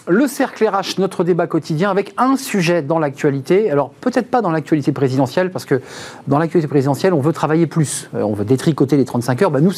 [0.08, 3.72] Le cercle RH, notre débat quotidien avec un sujet dans l'actualité.
[3.72, 5.82] Alors peut-être pas dans l'actualité présidentielle, parce que
[6.28, 8.08] dans l'actualité présidentielle, on veut travailler plus.
[8.14, 9.52] Euh, on veut détricoter les 35 heures.
[9.52, 9.72] Bah, nous,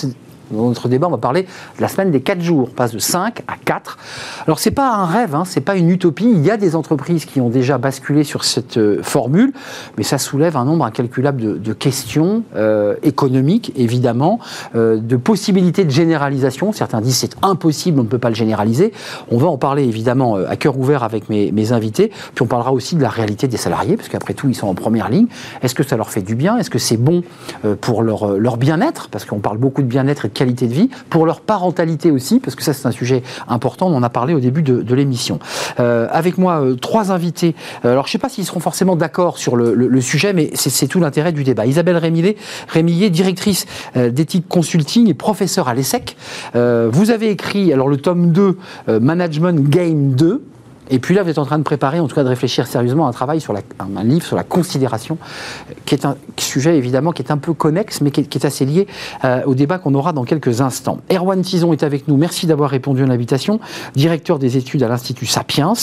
[0.51, 2.69] dans notre débat, on va parler de la semaine des 4 jours.
[2.71, 3.97] On passe de 5 à 4.
[4.45, 6.29] Alors, ce n'est pas un rêve, hein, ce n'est pas une utopie.
[6.29, 9.53] Il y a des entreprises qui ont déjà basculé sur cette euh, formule,
[9.97, 14.39] mais ça soulève un nombre incalculable de, questions euh, économiques, évidemment,
[14.73, 16.71] de possibilités de généralisation.
[16.71, 18.93] Certains disent c'est impossible, on ne peut pas le généraliser.
[19.29, 20.16] On va en parler, évidemment,
[20.49, 22.11] à cœur ouvert avec mes, invités.
[22.33, 24.73] Puis on parlera aussi de la réalité des salariés, parce qu'après tout, ils sont en
[24.73, 25.27] première ligne.
[25.61, 26.57] Est-ce que ça leur fait du bien?
[26.57, 27.23] Est-ce que c'est bon
[27.81, 29.09] pour leur, leur bien-être?
[29.09, 32.39] Parce qu'on parle beaucoup de bien-être et de qualité de vie, pour leur parentalité aussi,
[32.39, 35.39] parce que ça c'est un sujet important, on en a parlé au début de, l'émission.
[35.79, 37.55] Euh, avec moi, euh, trois invités.
[37.85, 40.87] Euh, alors je ne sais pas s'ils seront forcément d'accord sur le, sujet, mais c'est
[40.87, 41.65] tout l'intérêt du débat.
[41.65, 46.15] Isabelle Rémillet directrice d'éthique consulting et professeure à l'ESSEC.
[46.53, 48.57] vous avez écrit alors le tome 2,
[48.99, 50.41] Management Game 2,
[50.89, 53.05] et puis là, vous êtes en train de préparer, en tout cas de réfléchir sérieusement
[53.05, 55.17] à un travail sur un, livre sur la considération,
[55.85, 58.87] qui est un sujet évidemment qui est un peu connexe, mais qui est, assez lié
[59.25, 60.99] euh, au débat qu'on aura dans quelques instants.
[61.11, 62.17] Erwan Tison est avec nous.
[62.17, 63.59] Merci d'avoir répondu à l'invitation.
[63.95, 65.73] Directeur des études à l'Institut Sapiens.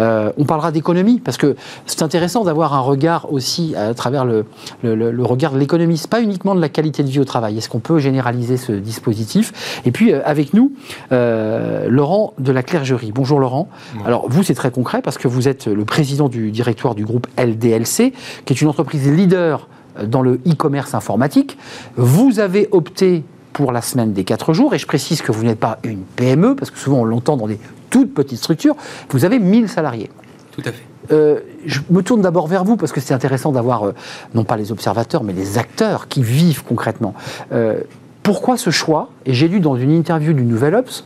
[0.00, 1.54] Euh, on parlera d'économie parce que
[1.86, 4.46] c'est intéressant d'avoir un regard aussi à travers le,
[4.82, 7.58] le, regard de l'économie, pas uniquement de la qualité de vie au travail.
[7.58, 9.80] Est-ce qu'on peut généraliser ce dispositif?
[9.84, 10.72] Et puis euh, avec nous,
[11.10, 13.12] Laurent de la Clergerie.
[13.12, 13.68] Bonjour Laurent.
[14.04, 17.26] Alors vous c'est très concret parce que vous êtes le président du directoire du groupe
[17.36, 18.14] LDLC,
[18.46, 19.68] qui est une entreprise leader
[20.06, 21.58] dans le e-commerce informatique.
[21.96, 25.58] Vous avez opté pour la semaine des 4 jours, et je précise que vous n'êtes
[25.58, 27.58] pas une PME, parce que souvent on l'entend dans des
[27.90, 28.74] toutes petites structures,
[29.10, 30.10] vous avez 1000 salariés.
[30.52, 30.82] Tout à fait.
[31.12, 33.94] Euh, je me tourne d'abord vers vous, parce que c'est intéressant d'avoir, euh,
[34.34, 37.12] non pas les observateurs, mais les acteurs qui vivent concrètement.
[37.52, 37.80] Euh,
[38.22, 39.10] pourquoi ce choix?
[39.26, 41.04] Et j'ai lu dans une interview du Nouvel Ops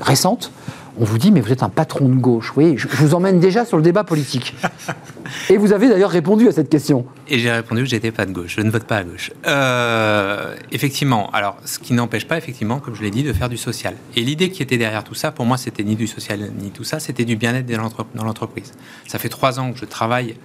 [0.00, 0.50] récente,
[0.98, 2.52] on vous dit, mais vous êtes un patron de gauche.
[2.56, 4.54] Oui, je, vous emmène déjà sur le débat politique.
[5.48, 7.06] Et vous avez d'ailleurs répondu à cette question.
[7.28, 9.32] Et j'ai répondu que j'étais pas de gauche, je ne vote pas à gauche.
[9.46, 13.56] Euh, effectivement, alors ce qui n'empêche pas, effectivement, comme je l'ai dit, de faire du
[13.56, 13.94] social.
[14.16, 16.84] Et l'idée qui était derrière tout ça, pour moi, c'était ni du social ni tout
[16.84, 18.72] ça, c'était du bien-être dans l'entreprise.
[19.06, 20.36] Ça fait trois ans que je travaille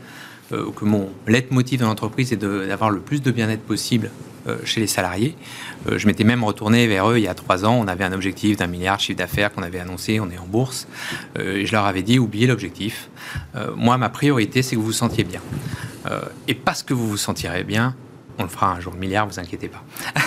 [0.54, 4.12] euh, que mon leitmotiv dans l'entreprise est d'avoir le plus de bien-être possible
[4.48, 5.36] euh, chez les salariés.
[5.90, 7.74] Euh, je m'étais même retourné vers eux il y a trois ans.
[7.74, 10.22] On avait un objectif d'un milliard de chiffre d'affaires qu'on avait annoncé.
[10.22, 10.88] On est en bourse.
[11.38, 13.10] et je leur avais dit oubliez l'objectif.
[13.76, 15.42] moi, ma priorité, c'est que vous vous sentiez bien.
[16.48, 17.96] et parce que vous vous sentirez bien,
[18.40, 19.84] on le fera un jour milliard, vous inquiétez pas.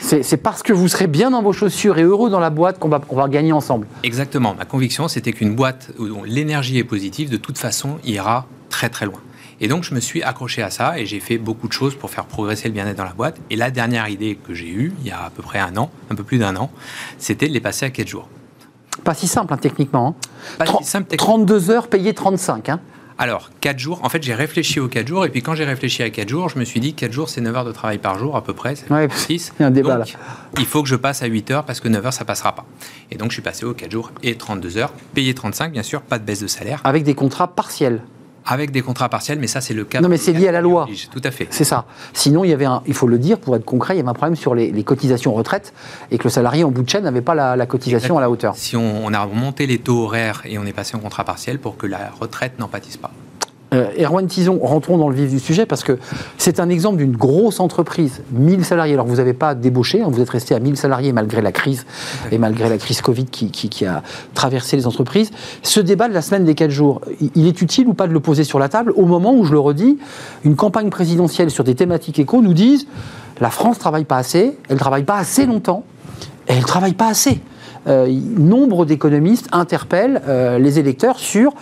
[0.00, 2.88] C'est parce que vous serez bien dans vos chaussures et heureux dans la boîte qu'on
[2.88, 3.88] va, on va gagner ensemble.
[4.04, 4.54] Exactement.
[4.54, 9.06] Ma conviction, c'était qu'une boîte où l'énergie est positive, de toute façon, ira très très
[9.06, 9.20] loin.
[9.60, 12.10] Et donc, je me suis accroché à ça et j'ai fait beaucoup de choses pour
[12.10, 13.38] faire progresser le bien-être dans la boîte.
[13.50, 15.90] Et la dernière idée que j'ai eue, il y a à peu près un an,
[16.10, 16.70] un peu plus d'un an,
[17.18, 18.28] c'était de les passer à 4 jours.
[19.04, 20.08] Pas si simple, hein, techniquement.
[20.08, 20.56] Hein.
[20.58, 21.36] Pas si simple, techniquement.
[21.36, 22.68] 32 heures payées 35.
[22.68, 22.80] Hein.
[23.18, 26.02] Alors, 4 jours, en fait, j'ai réfléchi aux 4 jours, et puis quand j'ai réfléchi
[26.02, 28.18] à 4 jours, je me suis dit 4 jours, c'est 9 heures de travail par
[28.18, 29.54] jour, à peu près, c'est ouais, 6.
[29.58, 30.04] Il y a un débat là.
[30.58, 32.66] Il faut que je passe à 8 heures parce que 9 heures, ça passera pas.
[33.10, 36.02] Et donc, je suis passé aux 4 jours et 32 heures, payé 35, bien sûr,
[36.02, 36.82] pas de baisse de salaire.
[36.84, 38.02] Avec des contrats partiels
[38.46, 40.00] avec des contrats partiels, mais ça, c'est le cas.
[40.00, 40.86] Non, mais c'est lié à la loi.
[41.10, 41.48] Tout à fait.
[41.50, 41.86] C'est ça.
[42.12, 44.08] Sinon, il y avait un, il faut le dire, pour être concret, il y avait
[44.08, 45.72] un problème sur les, cotisations retraite
[46.12, 48.54] et que le salarié en bout de chaîne n'avait pas la, cotisation à la hauteur.
[48.56, 51.58] Si on, on, a remonté les taux horaires et on est passé en contrat partiel
[51.58, 53.10] pour que la retraite n'en pâtisse pas.
[53.74, 55.98] Euh, Erwan Tison, rentrons dans le vif du sujet parce que
[56.38, 58.94] c'est un exemple d'une grosse entreprise, 1000 salariés.
[58.94, 61.84] Alors vous n'avez pas débauché, hein, vous êtes resté à 1000 salariés malgré la crise
[62.30, 64.02] et malgré la crise Covid qui, a
[64.34, 65.30] traversé les entreprises.
[65.62, 67.00] Ce débat de la semaine des 4 jours,
[67.34, 69.52] il est utile ou pas de le poser sur la table au moment où, je
[69.52, 69.98] le redis,
[70.44, 72.86] une campagne présidentielle sur des thématiques éco nous dise
[73.40, 75.84] la France travaille pas assez, elle travaille pas assez longtemps
[76.46, 77.40] elle travaille pas assez.
[77.86, 81.54] Euh, nombre d'économistes interpellent euh, les électeurs sur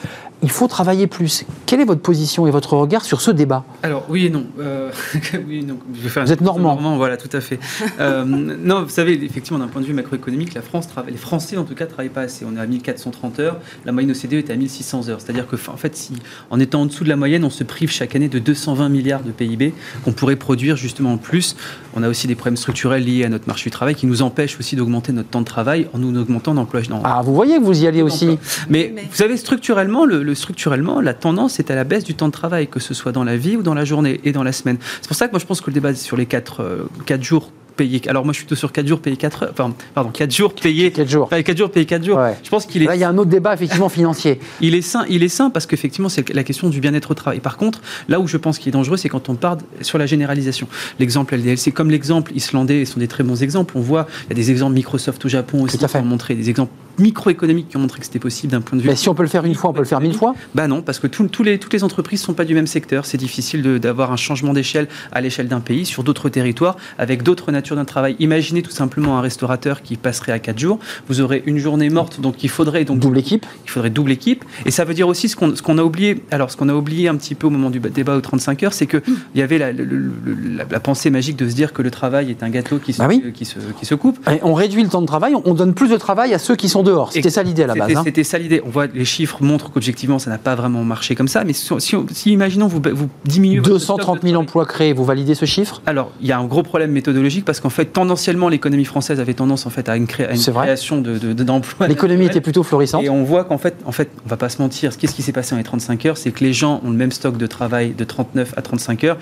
[0.45, 1.47] il faut travailler plus.
[1.65, 3.65] Quelle est votre position et votre regard sur ce débat?
[3.83, 4.45] Alors, oui et non.
[4.61, 6.75] Euh, vous êtes normand.
[6.75, 6.99] normand.
[6.99, 7.59] Voilà, tout à fait.
[7.99, 11.65] Euh, non, vous savez, effectivement, d'un point de vue macroéconomique, la France les Français, en
[11.65, 12.45] tout cas, ne travaillent pas assez.
[12.45, 15.23] On est à 1430 heures, la moyenne OCDE est à 1600 heures.
[15.23, 16.13] C'est-à-dire que, en fait, si,
[16.51, 19.23] en étant en dessous de la moyenne, on se prive chaque année de 220 milliards
[19.23, 19.73] de PIB
[20.05, 21.57] qu'on pourrait produire justement en plus.
[21.97, 24.59] On a aussi des problèmes structurels liés à notre marché du travail qui nous empêchent
[24.61, 26.83] aussi d'augmenter notre temps de travail en nous augmentant d'emploi.
[27.03, 28.39] Ah, vous voyez que vous y allez aussi.
[28.69, 32.33] Mais, vous savez, structurellement, le structurellement, la tendance est à la baisse du temps de
[32.33, 34.79] travail, que ce soit dans la vie ou dans la journée et dans la semaine.
[35.01, 37.23] C'est pour ça que moi je pense que le débat sur les 4, euh, quatre
[37.23, 38.01] jours payés.
[38.09, 39.51] Alors moi je suis plutôt sur 4 jours payés 4 heures.
[39.53, 41.29] Enfin, pardon, 4 jours payés 4 jours.
[41.29, 42.21] 4 jours payés 4 jours.
[42.43, 44.41] Je pense qu'il est Là, il y a un autre débat effectivement financier.
[44.61, 47.41] il est sain, il est sain parce qu'effectivement c'est la question du bien-être au travail.
[47.41, 50.07] Par contre, là où je pense qu'il est dangereux, c'est quand on part sur la
[50.07, 50.69] généralisation.
[50.99, 53.77] L'exemple LDLC comme l'exemple islandais sont des très bons exemples.
[53.77, 56.51] On voit il y a des exemples Microsoft au Japon aussi qui ont montré des
[56.51, 58.89] exemples microéconomiques qui ont montré que c'était possible d'un point de vue.
[58.89, 60.67] Mais si on peut le faire une fois, on peut le faire mille fois Bah
[60.69, 63.07] non, parce que tous les, toutes les entreprises ne sont pas du même secteur.
[63.07, 67.53] C'est difficile d'avoir un changement d'échelle à l'échelle d'un pays sur d'autres territoires avec d'autres
[67.53, 68.17] natures d'un travail.
[68.19, 70.79] Imaginez tout simplement un restaurateur qui passerait à 4 jours.
[71.09, 73.47] Vous aurez une journée morte, donc il faudrait donc double équipe.
[73.65, 74.45] Il faudrait double équipe.
[74.67, 76.23] Et ça veut dire aussi ce qu'on qu'on a oublié.
[76.31, 78.73] Alors ce qu'on a oublié un petit peu au moment du débat aux 35 heures,
[78.73, 79.03] c'est que
[79.35, 82.51] il y avait la, la, pensée magique de se dire que le travail est un
[82.51, 84.19] gâteau qui se, bah qui se, qui se coupe.
[84.31, 86.69] Et on réduit le temps de travail, on donne plus de travail à ceux qui
[86.69, 87.13] sont dehors.
[87.13, 87.97] C'était ça l'idée à la base.
[87.97, 88.03] Hein.
[88.05, 88.63] C'était ça l'idée.
[88.65, 91.45] On voit les chiffres montrent qu'objectivement ça n'a pas vraiment marché comme ça.
[91.45, 95.83] Mais si, si, imaginons vous, vous diminuez 230 000 emplois créés, vous validez ce chiffre?
[95.87, 99.35] Alors il y a un gros problème méthodologique parce qu'en fait tendanciellement l'économie française avait
[99.35, 101.87] tendance en fait à une, création d'emplois.
[101.87, 103.05] De, L'économie était plutôt florissante.
[103.05, 104.97] Et on voit qu'en fait, en fait, on va pas se mentir.
[104.97, 107.13] Qu'est-ce qui s'est passé en les 35 heures C'est que les gens ont le même
[107.13, 109.19] stock de travail de 39 à 35 heures.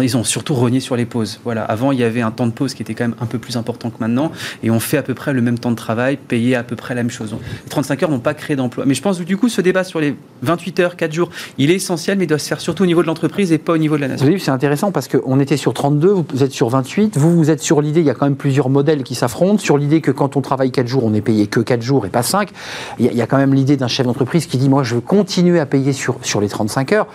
[0.00, 1.40] Ils ont surtout rogné sur les pauses.
[1.44, 1.62] Voilà.
[1.64, 3.56] Avant, il y avait un temps de pause qui était quand même un peu plus
[3.56, 4.32] important que maintenant.
[4.62, 6.94] Et on fait à peu près le même temps de travail, payé à peu près
[6.94, 7.34] la même chose.
[7.64, 8.84] les 35 heures n'ont pas créé d'emploi.
[8.86, 11.70] Mais je pense que du coup, ce débat sur les 28 heures, 4 jours, il
[11.70, 13.78] est essentiel, mais il doit se faire surtout au niveau de l'entreprise et pas au
[13.78, 14.26] niveau de la nation.
[14.38, 17.16] C'est intéressant parce qu'on était sur 32, vous êtes sur 28.
[17.16, 19.78] Vous, vous êtes sur l'idée, il y a quand même plusieurs modèles qui s'affrontent, sur
[19.78, 22.22] l'idée que quand on travaille 4 jours, on est payé que 4 jours et pas
[22.22, 22.50] 5.
[22.98, 25.60] Il y a, quand même l'idée d'un chef d'entreprise qui dit, moi, je veux continuer
[25.60, 27.06] à payer sur, sur les 35 heures.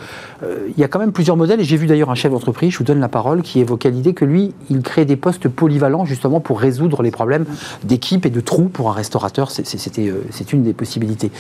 [0.44, 2.72] Euh, il y a quand même plusieurs modèles et j'ai vu d'ailleurs un chef d'entreprise,
[2.72, 6.06] je vous donne la parole, qui évoquait l'idée que lui, il crée des postes polyvalents
[6.06, 7.46] justement pour résoudre les problèmes
[7.84, 9.52] d'équipe et de trous pour un restaurateur.
[9.82, 11.32] C'était, euh, c'est une des possibilités.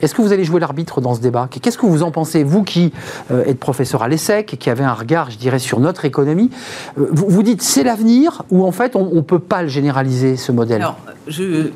[0.00, 1.48] Est-ce que vous allez jouer l'arbitre dans ce débat?
[1.50, 2.92] Qu'est-ce que vous en pensez, vous qui
[3.30, 6.50] euh, êtes professeur à l'ESSEC, qui avez un regard, je dirais, sur notre économie?
[6.96, 10.50] Vous, vous dites c'est l'avenir ou en fait on ne peut pas le généraliser ce
[10.52, 10.80] modèle?
[10.80, 11.68] Alors, je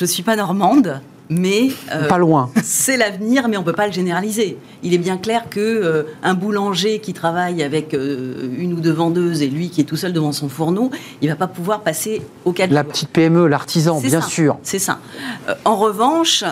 [0.00, 1.00] ne suis pas normande,
[1.30, 2.50] mais euh, pas loin.
[2.62, 4.58] C'est l'avenir, mais on peut pas le généraliser.
[4.82, 8.92] Il est bien clair que euh, un boulanger qui travaille avec euh, une ou deux
[8.92, 10.90] vendeuses et lui qui est tout seul devant son fourneau,
[11.22, 14.58] il va pas pouvoir passer au cas La petite PME, l'artisan, bien sûr.
[14.64, 14.98] C'est ça.
[15.64, 16.42] en revanche,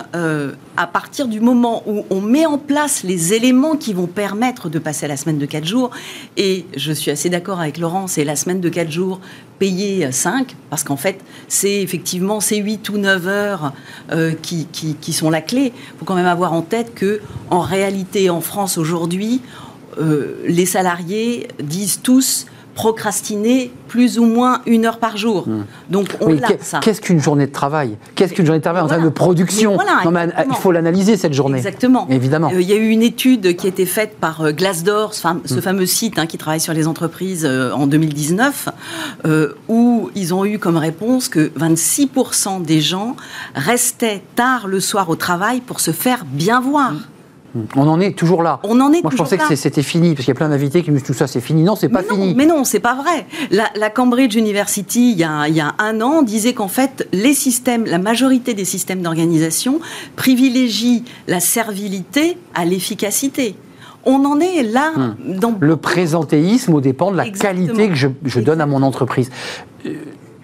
[0.77, 4.79] à partir du moment où on met en place les éléments qui vont permettre de
[4.79, 5.91] passer à la semaine de 4 jours,
[6.37, 9.19] et je suis assez d'accord avec Laurent, c'est la semaine de 4 jours
[9.59, 13.73] payée 5, parce qu'en fait, c'est effectivement ces 8 ou 9 heures
[14.41, 15.73] qui, qui, sont la clé.
[15.75, 19.41] Il faut quand même avoir en tête que, en réalité, en France aujourd'hui,
[19.99, 25.47] euh, les salariés disent tous procrastiner plus ou moins une heure par jour.
[25.47, 25.65] Hmm.
[25.89, 26.79] Donc on ça.
[26.79, 27.97] Qu'est-ce qu'une journée de travail?
[28.15, 29.77] Qu'est-ce qu'une journée de travail en termes de production?
[30.47, 31.57] Il faut l'analyser cette journée.
[31.57, 32.07] Exactement.
[32.09, 32.51] Évidemment.
[32.53, 35.27] Euh, il y a eu une étude qui a été faite par euh, Glassdoor, ce,
[35.27, 35.61] hmm.
[35.61, 38.69] fameux site hein, qui travaille sur les entreprises euh, en 2019,
[39.67, 43.15] où ils ont eu comme réponse que 26% des gens
[43.55, 46.93] restaient tard le soir au travail pour se faire bien voir.
[46.93, 46.99] Hmm.
[47.75, 48.59] On en est toujours là.
[48.63, 50.83] On en est Moi, je pensais que c'était fini, parce qu'il y a plein d'invités
[50.83, 51.63] qui me disent tout ça, c'est fini.
[51.63, 52.33] Non, c'est pas fini.
[52.35, 53.25] Mais non, c'est pas vrai.
[53.51, 58.53] La, Cambridge University, il y, a, un an, disait qu'en fait, les systèmes, la majorité
[58.53, 59.79] des systèmes d'organisation
[60.15, 63.55] privilégient la servilité à l'efficacité.
[64.05, 65.39] On en est là hmm.
[65.39, 65.55] dans...
[65.59, 69.29] Le présentéisme au dépend de la qualité que je, donne à mon entreprise.
[69.85, 69.95] Euh,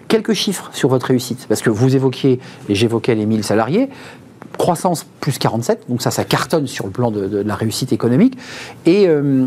[0.08, 3.88] quelques chiffres sur votre réussite, parce que vous évoquiez, et j'évoquais les 1000 salariés,
[4.56, 8.36] croissance plus 47, donc ça, ça cartonne sur le plan de, la réussite économique.
[8.84, 9.46] Et, euh,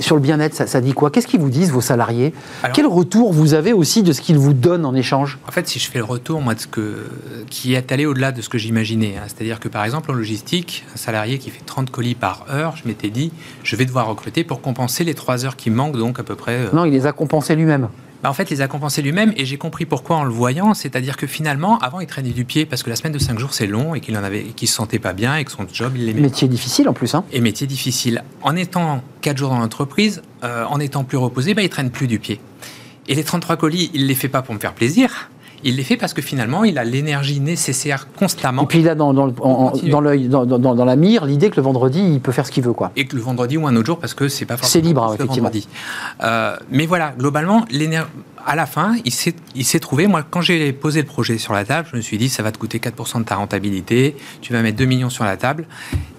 [0.00, 1.10] sur le bien-être, ça, dit quoi?
[1.10, 2.34] Qu'est-ce qu'ils vous disent, vos salariés?
[2.74, 5.38] Quel retour vous avez aussi de ce qu'ils vous donnent en échange?
[5.46, 7.06] En fait, si je fais le retour, moi, de ce que,
[7.50, 10.84] qui est allé au-delà de ce que j'imaginais, hein, c'est-à-dire que par exemple, en logistique,
[10.92, 13.30] un salarié qui fait 30 colis par heure, je m'étais dit,
[13.62, 16.56] je vais devoir recruter pour compenser les 3 heures qui manquent, donc à peu près.
[16.56, 17.88] Euh, non, il les a compensés lui-même.
[18.26, 20.74] Bah, en fait, les a compensés lui-même et j'ai compris pourquoi en le voyant.
[20.74, 23.54] C'est-à-dire que finalement, avant, il traînait du pied parce que la semaine de 5 jours,
[23.54, 25.92] c'est long et qu'il en avait, qu'il se sentait pas bien et que son job,
[25.94, 26.22] il l'aimait.
[26.22, 27.14] Métier difficile en plus.
[27.14, 27.22] Hein.
[27.30, 28.24] Et métier difficile.
[28.42, 32.08] En étant 4 jours dans l'entreprise, euh, en étant plus reposé, bah, il traîne plus
[32.08, 32.40] du pied.
[33.06, 35.30] Et les 33 colis, il les fait pas pour me faire plaisir.
[35.66, 38.62] Il les fait parce que finalement, il a l'énergie nécessaire constamment.
[38.62, 41.62] Et puis il a dans, dans, dans, l'œil, dans, dans, la mire l'idée que le
[41.62, 42.72] vendredi, il peut faire ce qu'il veut.
[42.72, 42.92] Quoi.
[42.94, 44.80] Et que le vendredi ou un autre jour, parce que c'est pas forcément.
[44.80, 45.50] C'est libre, effectivement.
[46.22, 47.64] Euh, mais voilà, globalement,
[48.46, 50.06] à la fin, il s'est, il s'est trouvé.
[50.06, 52.52] Moi, quand j'ai posé le projet sur la table, je me suis dit ça va
[52.52, 55.66] te coûter 4% de ta rentabilité, tu vas mettre 2 millions sur la table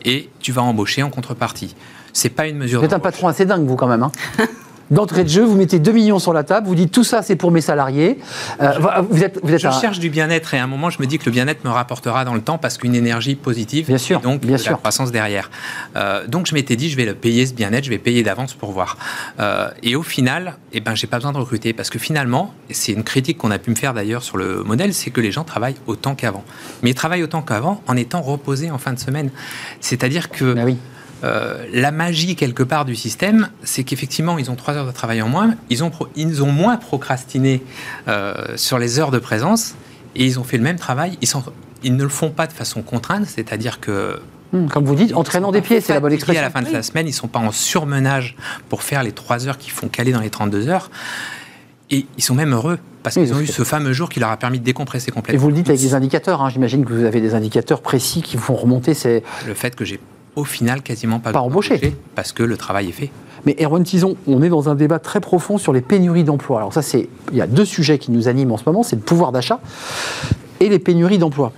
[0.03, 1.73] et tu vas embaucher en contrepartie.
[2.11, 2.81] C'est pas une mesure.
[2.81, 4.03] Vous êtes un patron assez dingue, vous, quand même.
[4.03, 4.11] Hein
[4.91, 7.35] d'entrée de jeu, vous mettez 2 millions sur la table, vous dites tout ça c'est
[7.35, 8.19] pour mes salariés.
[8.61, 8.73] Euh,
[9.09, 11.17] vous êtes, vous êtes je cherche du bien-être et à un moment je me dis
[11.17, 14.41] que le bien-être me rapportera dans le temps parce qu'une énergie positive, bien sûr, donc
[14.41, 15.49] bien la croissance derrière.
[15.95, 18.53] Euh, donc je m'étais dit je vais le payer ce bien-être, je vais payer d'avance
[18.53, 18.97] pour voir.
[19.39, 22.91] Euh, et au final, eh ben j'ai pas besoin de recruter parce que finalement, c'est
[22.91, 25.43] une critique qu'on a pu me faire d'ailleurs sur le modèle, c'est que les gens
[25.43, 26.43] travaillent autant qu'avant.
[26.83, 29.29] Mais ils travaillent autant qu'avant en étant reposés en fin de semaine.
[29.81, 30.77] C'est-à-dire que ben oui.
[31.23, 35.21] Euh, la magie quelque part du système, c'est qu'effectivement, ils ont trois heures de travail
[35.21, 37.63] en moins, ils ont, ils ont moins procrastiné
[38.07, 39.75] euh, sur les heures de présence
[40.15, 41.17] et ils ont fait le même travail.
[41.21, 41.43] Ils sont
[41.83, 44.19] ils ne le font pas de façon contrainte, c'est-à-dire que
[44.53, 46.41] Hum, Comme vous dites, entraînant des pieds, c'est la bonne expression.
[46.41, 48.35] à la fin de la semaine, ils ne sont pas en surmenage
[48.69, 50.89] pour faire les 3 heures qu'ils font caler dans les 32 heures.
[51.89, 54.37] Et ils sont même heureux parce qu'ils ont eu ce fameux jour qui leur a
[54.37, 55.41] permis de décompresser Et complètement.
[55.41, 58.35] vous le dites avec des indicateurs, hein, j'imagine que vous avez des indicateurs précis qui
[58.35, 59.23] vous font remonter ces...
[59.45, 59.99] Le fait que j'ai
[60.37, 61.95] au final quasiment pas, Pas embauché.
[62.15, 63.09] parce que le travail est fait.
[63.45, 66.59] Mais Erwan Tison, on est dans un débat très profond sur les pénuries d'emploi.
[66.59, 67.09] Alors ça, c'est...
[67.31, 69.59] Il y a deux sujets qui nous animent en ce moment, c'est le pouvoir d'achat
[70.59, 71.51] et les pénuries d'emploi.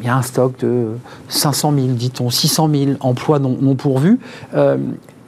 [0.00, 0.88] Il y a un stock de
[1.28, 4.18] 500 000, dit-on, 600 000 emplois non, non pourvus.
[4.54, 4.78] Euh,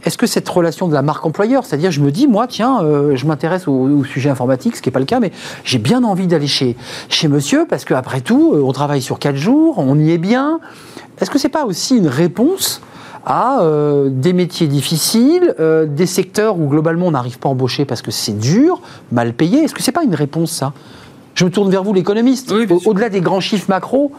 [0.05, 3.15] est-ce que cette relation de la marque employeur, c'est-à-dire je me dis, moi, tiens, euh,
[3.15, 5.31] je m'intéresse au, au sujet informatique, ce qui n'est pas le cas, mais
[5.65, 6.77] j'ai bien envie d'aller chez,
[7.09, 10.59] chez monsieur, parce qu'après tout, euh, on travaille sur quatre jours, on y est bien.
[11.21, 12.81] Est-ce que c'est pas aussi une réponse
[13.25, 17.85] à euh, des métiers difficiles, euh, des secteurs où globalement on n'arrive pas à embaucher
[17.85, 18.81] parce que c'est dur,
[19.11, 20.73] mal payé Est-ce que c'est pas une réponse ça?
[21.35, 22.53] Je me tourne vers vous, l'économiste.
[22.53, 22.67] Oui.
[22.85, 24.13] Au-delà des grands chiffres macro,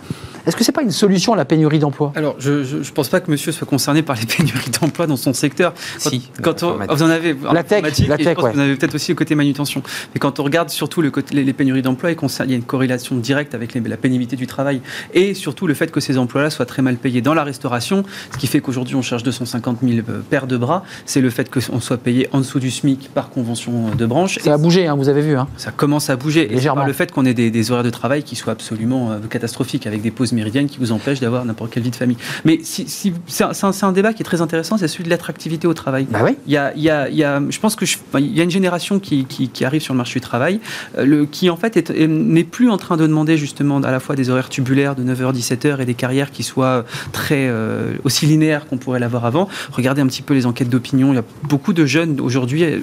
[0.45, 3.19] est-ce que c'est pas une solution à la pénurie d'emploi Alors, je ne pense pas
[3.19, 5.73] que monsieur soit concerné par les pénuries d'emploi dans son secteur.
[6.03, 8.43] Quand, Si, quand on, vous en avez en La tech, la et je tech, pense
[8.45, 8.51] ouais.
[8.51, 9.81] que vous en avez peut-être aussi le côté manutention.
[10.13, 12.63] Mais quand on regarde surtout le côté, les, les pénuries d'emploi, il y a une
[12.63, 14.81] corrélation directe avec les- la pénibilité du travail
[15.13, 18.37] et surtout le fait que ces emplois-là soient très mal payés dans la restauration, ce
[18.37, 20.83] qui fait qu'aujourd'hui on cherche 250 000 euh, paires de bras.
[21.05, 24.39] C'est le fait qu'on soit payé en dessous du SMIC par convention de branche.
[24.39, 25.35] Ça a bougé, hein, vous avez vu.
[25.37, 25.47] Hein.
[25.57, 26.51] Ça commence à bouger.
[26.51, 26.81] Et Légèrement.
[26.81, 29.87] par le fait qu'on ait des, des horaires de travail qui soient absolument euh, catastrophiques,
[29.87, 32.17] avec des pauses méridiennes qui vous empêchent d'avoir n'importe quelle vie de famille.
[32.45, 33.43] Mais si, si- c'est
[33.83, 36.07] un, débat qui est très intéressant, c'est celui de l'attractivité au travail.
[36.09, 36.31] Bah oui.
[36.47, 38.35] Il y a, il y a- il y a- je pense que je- enfin, il
[38.35, 40.59] y a une génération qui, qui- qui arrive sur le marché du travail,
[40.97, 43.91] euh, le, qui en fait est- est- n'est plus en train de demander justement à
[43.91, 47.93] la fois des horaires tubulaires de 9h 17h et des carrières qui soient très euh,
[48.03, 49.49] aussi linéaires qu'on pourrait l'avoir avant.
[49.71, 51.11] Regardez un petit peu les enquêtes d'opinion.
[51.11, 52.79] Il y a beaucoup de jeunes aujourd'hui euh,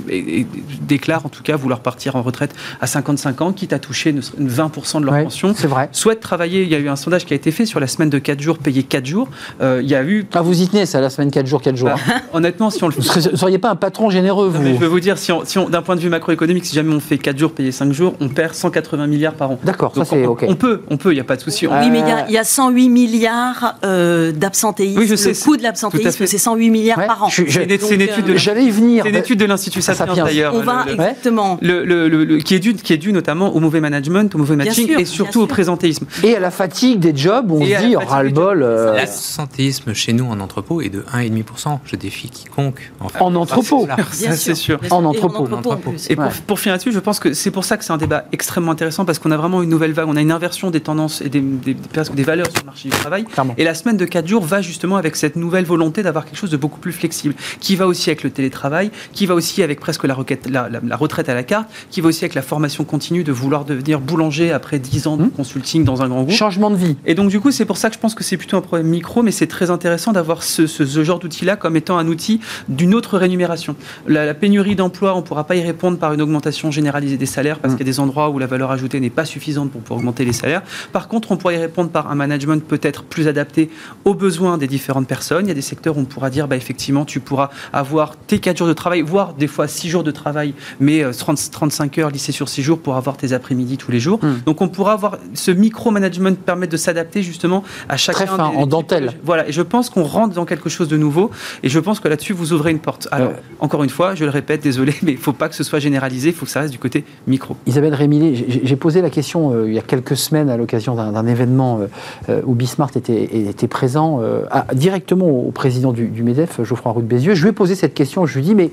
[0.82, 4.20] déclarent en tout cas vouloir partir en retraite à 55 ans, quitte à toucher ne-
[4.38, 5.54] 20% de leur Ouais, pension.
[5.56, 5.88] c'est vrai.
[5.92, 6.62] Souhaitent travailler.
[6.62, 8.40] Il y a eu un sondage qui a été fait sur la semaine de 4
[8.40, 9.28] jours payés 4 jours.
[9.62, 11.76] Euh, il y a eu Ah, vous y tenez, ça, la semaine 4 jours, 4
[11.76, 11.88] jours.
[11.88, 12.20] bah, hein.
[12.34, 13.00] honnêtement, si on le Vous
[13.30, 15.44] ne seriez pas un patron généreux, non, vous mais je vais vous dire, si on,
[15.46, 17.92] si on- d'un point de vue macroéconomique, si jamais on fait 4 jours payés 5
[17.92, 19.58] jours, on perd 180 milliards par an.
[19.64, 20.44] D'accord, ça c'est on, OK.
[20.46, 21.66] on peut, on peut, il n'y a pas de souci.
[21.66, 24.98] On- Oui, mais il y y, a 108 milliards euh, d'absentéisme.
[25.00, 26.26] Oui, je sais, le coût de l'absentéisme, fait.
[26.26, 27.28] c'est 108 milliards Ouais, par an.
[27.28, 29.04] je suis- je- C'est une, étude euh, de, J'allais y venir.
[29.04, 30.54] c'est une étude de l'Institut Ça Sapiens d'ailleurs.
[30.54, 31.58] On va exactement.
[31.62, 34.38] le- le- le- le- qui, est dû, qui est dû notamment au mauvais management, au
[34.38, 36.06] mauvais matching et surtout au présentéisme.
[36.22, 38.62] Et à la fatigue des jobs, où on Et se dit, ras-le-bol.
[38.62, 41.78] euh, L'absentéisme chez nous en entrepôt est de 1,5%.
[41.84, 42.90] Je défie quiconque.
[43.12, 43.20] fait.
[43.20, 43.86] En entrepôt.
[44.12, 44.80] Ça, c'est sûr.
[44.90, 45.46] En Et entrepôt.
[45.52, 45.60] en.
[46.08, 46.16] Et
[46.46, 49.04] pour, finir là-dessus, je pense que c'est pour ça que c'est un débat extrêmement intéressant
[49.04, 51.40] parce qu'on a vraiment une nouvelle vague, on a une inversion des tendances et des,
[51.40, 51.76] des-
[52.22, 53.24] valeurs sur le marché du travail.
[53.24, 53.54] Clairement.
[53.58, 56.50] Et la semaine de 4 jours va justement avec cette nouvelle volonté d'avoir quelque chose
[56.50, 60.04] de beaucoup plus flexible, qui va aussi avec le télétravail, qui va aussi avec presque
[60.04, 62.84] la, requête- la- la- la retraite à la carte, qui va aussi avec la formation
[62.84, 65.30] continue de vouloir devenir boulanger après 10 ans de Mmh.
[65.32, 66.34] consulting dans un grand groupe.
[66.34, 66.96] Changement de vie.
[67.04, 68.86] Et donc, du coup, c'est pour ça que je pense que c'est plutôt un problème
[68.88, 72.40] micro, mais c'est très intéressant d'avoir ce, ce- ce genre d'outil-là comme étant un outil
[72.68, 73.74] d'une autre rémunération.
[74.06, 77.26] La, la pénurie d'emploi, on ne pourra pas y répondre par une augmentation généralisée des
[77.26, 77.76] salaires parce Mm.
[77.78, 80.24] qu'il y a des endroits où la valeur ajoutée n'est pas suffisante pour pouvoir augmenter
[80.24, 80.62] les salaires.
[80.92, 83.70] Par contre, on pourra y répondre par un management peut-être plus adapté
[84.04, 85.46] aux besoins des différentes personnes.
[85.46, 88.38] Il y a des secteurs où on pourra dire, bah, effectivement, tu pourras avoir tes
[88.38, 91.98] 4 jours de travail, voire des fois 6 jours de travail, mais euh, 30 35
[91.98, 94.20] heures lissées sur 6 jours pour avoir tes après-midi tous les jours.
[94.22, 94.42] Mm.
[94.46, 98.56] Donc on pourra avoir ce micro-management permettre de s'adapter justement à chacun Très fin, des-
[98.56, 99.12] en des dentelle.
[99.24, 101.30] Voilà, et je pense qu'on rentre dans quelque chose de nouveau,
[101.62, 103.08] et je pense que là-dessus, vous ouvrez une porte.
[103.10, 105.64] Alors, encore une fois, je le répète, désolé, mais il ne faut pas que ce
[105.64, 107.56] soit généralisé, il faut que ça reste du côté micro.
[107.66, 111.26] Isabelle Rémillet, j'ai posé la question euh, il y a quelques semaines à l'occasion d'un
[111.26, 111.86] événement euh,
[112.28, 116.92] euh, où Bismarck était, était présent euh, à- directement au président du, du MEDEF, Geoffroy
[116.92, 117.34] Roux de Bézieux.
[117.34, 118.70] Je lui ai posé cette question, je lui ai dit, mais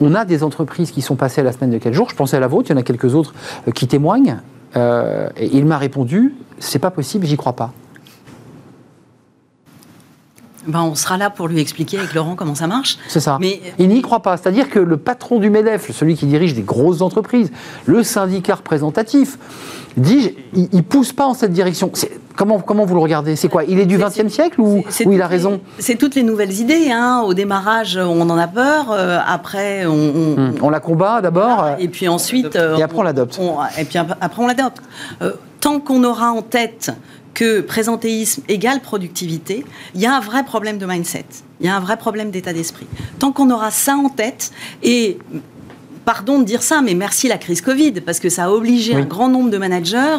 [0.00, 2.36] on a des entreprises qui sont passées à la semaine de 4 jours, je pensais
[2.36, 3.32] à la vôtre, il y en a quelques autres
[3.74, 4.38] qui témoignent,
[4.76, 7.72] et il m'a répondu, c'est pas possible, j'y crois pas.
[10.66, 12.98] Ben, on sera là pour lui expliquer avec Laurent comment ça marche.
[13.08, 13.38] C'est ça.
[13.40, 14.36] Mais Il n'y croit pas.
[14.36, 17.50] C'est-à-dire que le patron du MEDEF, celui qui dirige des grosses entreprises,
[17.86, 19.38] le syndicat représentatif,
[19.96, 21.90] dit il, il pousse pas en cette direction.
[22.36, 23.36] Comment, comment vous le regardez?
[23.36, 23.62] C'est quoi?
[23.62, 25.60] Il est du XXe siècle ou, ou il a raison?
[25.78, 26.88] C'est toutes les nouvelles idées.
[26.90, 27.22] Hein.
[27.24, 28.86] Au démarrage, on en a peur.
[28.90, 31.62] euh, après, on, on- Hum, On la combat d'abord.
[31.62, 32.56] euh, Et puis ensuite.
[32.56, 33.38] euh, Et après, on l'adopte.
[33.40, 34.78] on- Et puis ap- après, on l'adopte.
[35.22, 36.90] Euh, tant qu'on aura en tête
[37.34, 39.64] que présentéisme égale productivité,
[39.94, 41.26] il y a un vrai problème de mindset.
[41.60, 42.86] Il y a un vrai problème d'état d'esprit.
[43.18, 45.18] Tant qu'on aura ça en tête, et
[46.04, 49.02] pardon de dire ça, mais merci la crise Covid, parce que ça a obligé Oui.
[49.02, 50.18] un grand nombre de managers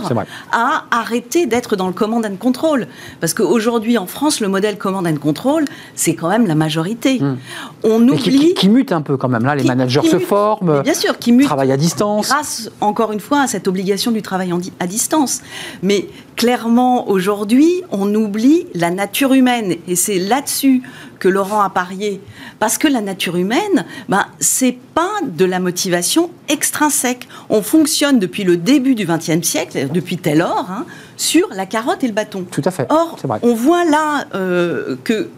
[0.52, 2.88] à arrêter d'être dans le command and control.
[3.20, 5.66] Parce qu'aujourd'hui, en France, le modèle command and control,
[5.96, 7.20] c'est quand même la majorité.
[7.22, 7.38] Hum.
[7.84, 8.40] On Mais oublie...
[8.40, 9.44] qui- qui mute un peu quand même.
[9.46, 10.26] Là, les Qui- managers qui se mute.
[10.26, 12.30] forment, Mais Bien sûr, qui mute travaillent à distance.
[12.30, 15.42] grâce, encore une fois, à cette obligation du travail à distance.
[15.84, 19.76] Mais clairement, aujourd'hui, on oublie la nature humaine.
[19.88, 20.82] Et c'est là-dessus
[21.20, 22.22] que Laurent a parié.
[22.60, 27.28] Parce que la nature humaine, ben, c'est pas de la motivation extrinsèque.
[27.50, 30.86] On fonctionne depuis le début du XXe siècle, depuis Taylor, hein,
[31.18, 32.46] sur la carotte et le bâton.
[32.50, 32.88] Tout à fait.
[32.90, 35.30] Or, on voit là euh, que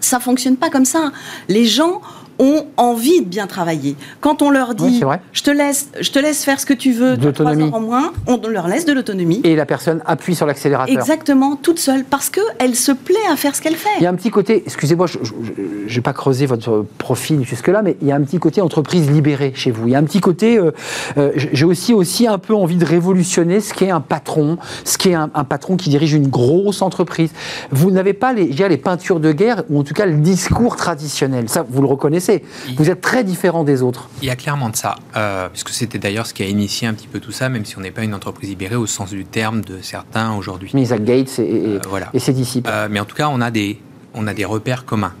[0.00, 1.12] ça fonctionne pas comme ça.
[1.48, 2.00] Les gens
[2.38, 3.96] ont envie de bien travailler.
[4.20, 7.16] Quand on leur dit je te laisse je te laisse faire ce que tu veux,
[7.16, 9.40] De trois heures en moins, on leur laisse de l'autonomie.
[9.44, 10.94] Et la personne appuie sur l'accélérateur.
[10.94, 13.88] Exactement, toute seule, parce qu'elle se plaît à faire ce qu'elle fait.
[13.98, 17.82] Il y a un petit côté, excusez-moi, je ne vais pas creuser votre profil jusque-là,
[17.82, 19.86] mais il y a un petit côté entreprise libérée chez vous.
[19.86, 20.70] Il y a un petit côté, euh,
[21.16, 25.14] euh, j'ai aussi, aussi un peu envie de révolutionner ce qu'est un patron, ce qu'est
[25.14, 27.30] un, un patron qui dirige une grosse entreprise.
[27.70, 31.48] Vous n'avez pas les, les peintures de guerre, ou en tout cas le discours traditionnel.
[31.48, 32.27] Ça, vous le reconnaissez.
[32.76, 34.08] Vous êtes très différent des autres.
[34.22, 36.94] Il y a clairement de ça, euh, puisque c'était d'ailleurs ce qui a initié un
[36.94, 39.24] petit peu tout ça, même si on n'est pas une entreprise libérée au sens du
[39.24, 40.70] terme de certains aujourd'hui.
[40.74, 42.08] Isaac Gates et, et- Euh, voilà.
[42.14, 42.70] et ses disciples.
[42.72, 43.80] Euh, mais en tout cas, on a des,
[44.14, 45.14] on a des repères communs.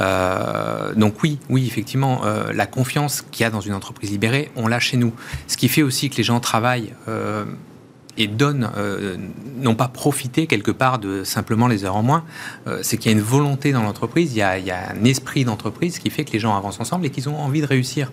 [0.00, 4.50] Euh, donc oui, oui, effectivement, euh, la confiance qu'il y a dans une entreprise libérée,
[4.56, 5.12] on l'a chez nous.
[5.46, 7.44] Ce qui fait aussi que les gens travaillent euh,
[8.20, 9.16] et donnent, euh,
[9.60, 12.24] n'ont pas profité quelque part de simplement les heures en moins,
[12.66, 15.98] euh, c'est qu'il y a une volonté dans l'entreprise, il y a, un esprit d'entreprise
[15.98, 18.10] qui fait que les gens avancent ensemble et qu'ils ont envie de réussir.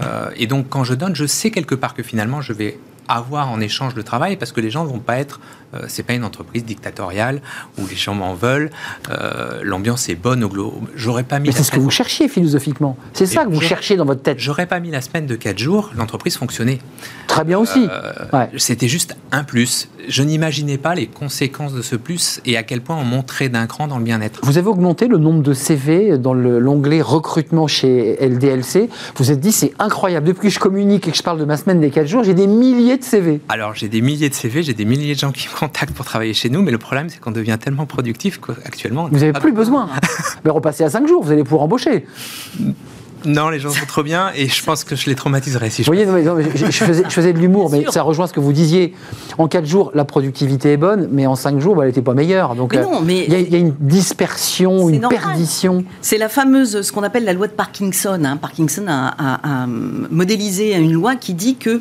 [0.00, 2.78] Euh, et donc quand je donne, je sais quelque part que finalement je vais
[3.08, 5.40] avoir en échange de travail parce que les gens vont pas être
[5.88, 7.40] c'est pas une entreprise dictatoriale
[7.78, 8.70] où les gens m'en veulent
[9.10, 12.28] euh, l'ambiance est bonne au glo j'aurais pas mis Mais c'est ce que vous cherchiez
[12.28, 12.96] philosophiquement.
[13.12, 14.38] C'est ça que vous cherchez dans votre tête.
[14.38, 16.78] j'aurais pas mis la semaine de 4 jours l'entreprise fonctionnait
[17.26, 17.86] Très bien aussi.
[17.90, 18.50] Euh, Ouais.
[18.58, 19.88] C'était juste un plus.
[20.08, 23.66] Je n'imaginais pas les conséquences de ce plus et à quel point on monterait d'un
[23.66, 24.40] cran dans le bien-être.
[24.42, 28.88] Vous avez augmenté le nombre de CV dans le- l'onglet recrutement chez LDLC.
[29.16, 30.26] Vous vous êtes dit, c'est incroyable.
[30.26, 32.34] Depuis que je communique et que je parle de ma semaine des 4 jours, j'ai
[32.34, 33.40] des milliers de CV.
[33.48, 36.34] Alors j'ai des milliers de CV, j'ai des milliers de gens qui me pour travailler
[36.34, 39.08] chez nous, mais le problème c'est qu'on devient tellement productif qu'actuellement...
[39.10, 39.88] Vous n'a n'avez plus besoin.
[40.44, 42.06] Mais repassez à 5 jours, vous allez pouvoir embaucher.
[43.24, 45.92] Non, les gens sont trop bien et je pense que je les traumatiserais si Vous
[45.92, 46.04] je...
[46.04, 48.26] voyez, non, mais- non, mais je, je faisais, je faisais de l'humour, mais ça rejoint
[48.26, 48.94] ce que vous disiez.
[49.38, 52.14] En 4 jours, la productivité est bonne, mais en 5 jours, bah, elle n'était pas
[52.14, 52.56] meilleure.
[52.56, 55.02] Donc, Mais euh, non, mais- il y, a- il y a une dispersion, C'est une
[55.02, 55.20] normal.
[55.20, 55.84] perdition.
[56.00, 58.20] C'est la fameuse, ce qu'on appelle la loi de Parkinson.
[58.24, 58.36] hein.
[58.38, 61.80] Parkinson a, a- a modélisé une loi qui dit que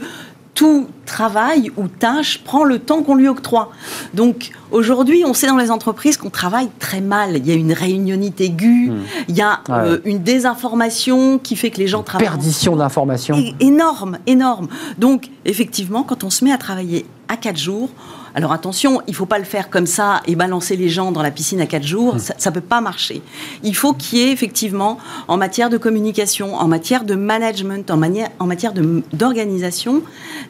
[0.61, 3.71] tout travail ou tâche prend le temps qu'on lui octroie.
[4.13, 7.35] Donc aujourd'hui, on sait dans les entreprises qu'on travaille très mal.
[7.37, 8.91] Il y a une réunionnite aiguë,
[9.27, 9.71] il y a Hmm.
[9.71, 9.77] Ouais.
[9.79, 12.27] euh, une désinformation qui fait que les gens travaillent.
[12.27, 13.35] Perdition d'informations.
[13.59, 14.67] Énorme, énorme.
[14.99, 17.89] Donc, effectivement, quand on se met à travailler à 4 jours,
[18.35, 21.21] alors attention, il ne faut pas le faire comme ça et balancer les gens dans
[21.21, 23.21] la piscine à 4 jours, ça ne peut pas marcher.
[23.63, 27.97] Il faut qu'il y ait effectivement, en matière de communication, en matière de management, en,
[27.97, 30.01] manière, en matière de- d'organisation,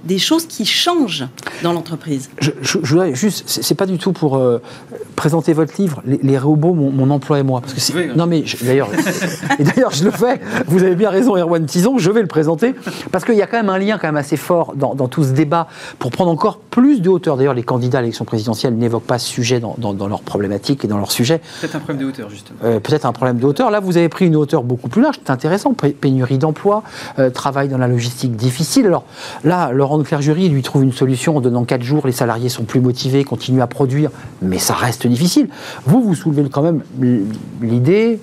[0.03, 1.25] des choses qui changent
[1.63, 2.29] dans l'entreprise.
[2.39, 4.61] Je, je- je voudrais juste, c'est pas du tout pour euh,
[5.15, 7.61] présenter votre livre, les, les robots, mon, mon emploi et moi.
[7.61, 8.15] Parce que c'est- Oui, oui.
[8.15, 8.89] non mais je- d'ailleurs,
[9.59, 10.39] et d'ailleurs je le fais.
[10.67, 12.73] Vous avez bien raison, Erwan Tison, je vais le présenter
[13.11, 15.23] parce qu'il y a quand même un lien quand même assez fort dans, dans tout
[15.23, 15.67] ce débat
[15.99, 17.37] pour prendre encore plus de hauteur.
[17.37, 20.83] D'ailleurs, les candidats à l'élection présidentielle n'évoquent pas ce sujet dans, dans, dans leurs problématiques
[20.83, 21.39] et dans leurs sujets.
[21.61, 22.59] Peut-être un problème de hauteur, justement.
[22.65, 23.71] Euh, peut-être un problème de hauteur.
[23.71, 25.15] Là, vous avez pris une hauteur beaucoup plus large.
[25.23, 25.73] C'est intéressant.
[25.73, 26.83] Pé- Pénurie d'emploi,
[27.19, 28.87] euh, travail dans la logistique difficile.
[28.87, 29.05] Alors
[29.45, 32.05] là, Laurent de Clergerie lui trouve une solution en donnant 4 jours.
[32.05, 34.09] Les salariés sont plus motivés, continuent à produire,
[34.41, 35.47] mais ça reste difficile.
[35.85, 36.81] Vous, vous soulevez quand même
[37.61, 38.19] l'idée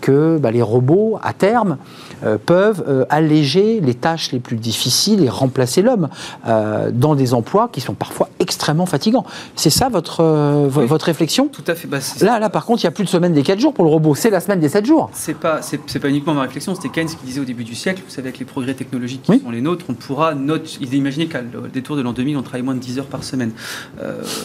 [0.00, 1.78] que bah, les robots, à terme,
[2.24, 6.08] euh, peuvent euh, alléger les tâches les plus difficiles et remplacer l'homme
[6.46, 9.24] euh, dans des emplois qui sont parfois extrêmement fatigants.
[9.56, 10.86] C'est ça votre, Oui.
[10.86, 11.48] votre réflexion?
[11.48, 11.86] Tout à fait.
[11.88, 13.84] Bah, Là, là, par contre, il n'y a plus de semaine des 4 jours pour
[13.84, 14.14] le robot.
[14.14, 15.10] C'est la semaine des 7 jours.
[15.12, 18.02] C'est pas, c'est, pas uniquement ma réflexion, c'était Keynes qui disait au début du siècle,
[18.06, 19.40] vous savez, avec les progrès technologiques qui Oui.
[19.44, 22.42] sont les nôtres, on pourra, notre, il imaginait qu'à le détour de l'an 2000, on
[22.42, 23.52] travaille moins de 10 heures par semaine.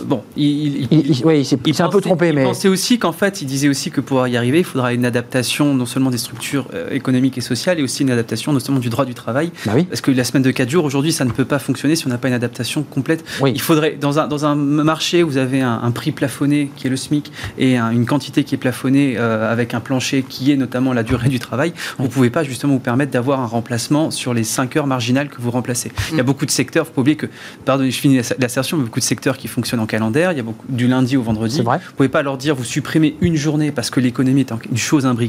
[0.06, 3.00] Bon, il, il- Il, il- il s'est il un peu trompé, il mais pensait aussi
[3.00, 6.10] qu'en fait, il disait aussi que pour y arriver, il faudra une adaptation non seulement
[6.10, 9.14] des structures euh, économiques et sociales, et aussi une adaptation non seulement du droit du
[9.14, 9.52] travail.
[9.66, 9.84] bah oui.
[9.86, 12.10] Parce que la semaine de 4 jours, aujourd'hui, ça ne peut pas fonctionner si on
[12.10, 13.24] n'a pas une adaptation complète.
[13.42, 13.52] Oui.
[13.56, 16.88] Il faudrait, dans un, dans un marché où vous avez un, un prix plafonné qui
[16.88, 20.52] est le SMIC et un- une quantité qui est plafonnée euh, avec un plancher qui
[20.52, 23.46] est notamment la durée du travail, vous ne pouvez pas justement vous permettre d'avoir un
[23.48, 25.92] remplacement sur les 5 heures marginales que vous remplacez.
[26.10, 26.20] Il y Mm.
[26.20, 27.28] a beaucoup de secteurs, il faut pas oublier que,
[27.66, 30.40] pardon, je finis l'ass- l'assertion, mais beaucoup de secteurs qui fonctionnent en calendaire, il y
[30.40, 31.62] a beaucoup, du lundi au vendredi.
[31.62, 31.78] Vrai.
[31.78, 34.78] Vous ne pouvez pas leur dire vous supprimez une journée parce que l'économie est une
[34.78, 35.23] chose imbriquée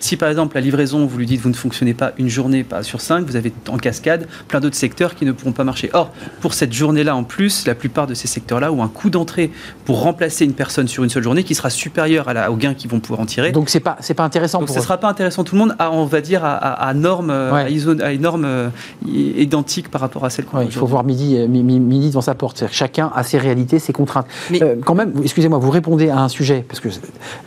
[0.00, 2.82] Si par exemple la livraison, vous lui dites vous ne fonctionnez pas une journée pas
[2.82, 5.90] sur cinq, vous avez en cascade plein d'autres secteurs qui ne pourront pas marcher.
[5.92, 9.50] Or, pour cette journée-là en plus, la plupart de ces secteurs-là ont un coût d'entrée
[9.84, 12.74] pour remplacer une personne sur une seule journée qui sera supérieur à la, au gain
[12.74, 13.52] qu'ils vont pouvoir en tirer.
[13.52, 14.58] Donc c'est pas c'est pas intéressant.
[14.58, 14.84] Donc pour ce eux.
[14.84, 17.52] sera pas intéressant tout le monde à on va dire à, à, à norme euh,
[17.52, 17.62] Ouais.
[17.62, 18.68] à, iso- à une norme euh,
[19.06, 21.62] i- identique par rapport à celle qu'on a Ouais, il faut voir midi, euh, mi-
[21.62, 22.64] mi- midi devant sa porte.
[22.70, 24.26] Chacun a ses réalités, ses contraintes.
[24.50, 26.88] Mais- Euh, quand même, excusez-moi, vous répondez à un sujet, parce que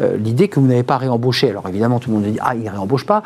[0.02, 2.68] euh, l'idée que vous n'avez pas réembauché, alors évidemment tout le monde dit ah il
[2.70, 3.24] réembauche pas,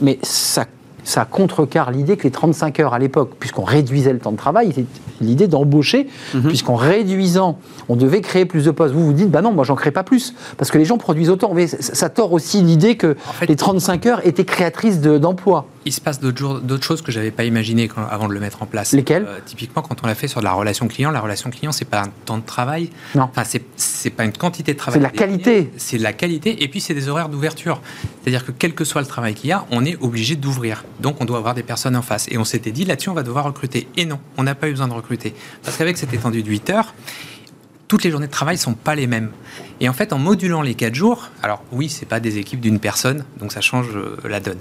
[0.00, 0.64] mais ça
[1.04, 4.72] ça contrecarre l'idée que les 35 heures à l'époque, puisqu'on réduisait le temps de travail,
[4.74, 4.84] c'est
[5.22, 6.42] l'idée d'embaucher, Mhm.
[6.48, 7.58] puisqu'en réduisant,
[7.88, 8.92] on devait créer plus de postes.
[8.94, 11.30] Vous vous dites, bah non, moi j'en crée pas plus, parce que les gens produisent
[11.30, 11.54] autant.
[11.54, 15.16] Mais ça, ça tord aussi l'idée que En fait- les 35 heures étaient créatrices de-
[15.16, 15.64] d'emplois.
[15.88, 18.66] Il se passe d'autres choses que j'avais pas imaginées quand- avant de le mettre en
[18.66, 18.92] place.
[18.92, 19.24] Lesquelles?
[19.26, 21.86] Euh, Typiquement, quand on l'a fait sur de la relation client, la relation client, c'est
[21.86, 22.90] pas un temps de travail.
[23.14, 23.22] Non.
[23.34, 23.42] Enfin,
[23.76, 25.00] c'est pas une quantité de travail.
[25.00, 25.70] C'est de la qualité.
[25.78, 27.80] C'est de la qualité, et puis c'est des horaires d'ouverture.
[28.22, 30.84] C'est-à-dire que quel que soit le travail qu'il y a, on est obligé d'ouvrir.
[31.00, 32.26] Donc, on doit avoir des personnes en face.
[32.30, 33.88] Et on s'était dit là-dessus, on va devoir recruter.
[33.96, 35.32] Et non, on n'a pas eu besoin de recruter,
[35.64, 36.92] parce qu'avec cette étendue de 8 heures.
[37.88, 39.30] Toutes les journées de travail sont pas les mêmes.
[39.80, 42.78] Et en fait, en modulant les 4 jours, alors oui, c'est pas des équipes d'une
[42.80, 44.58] personne, donc ça change euh, la donne.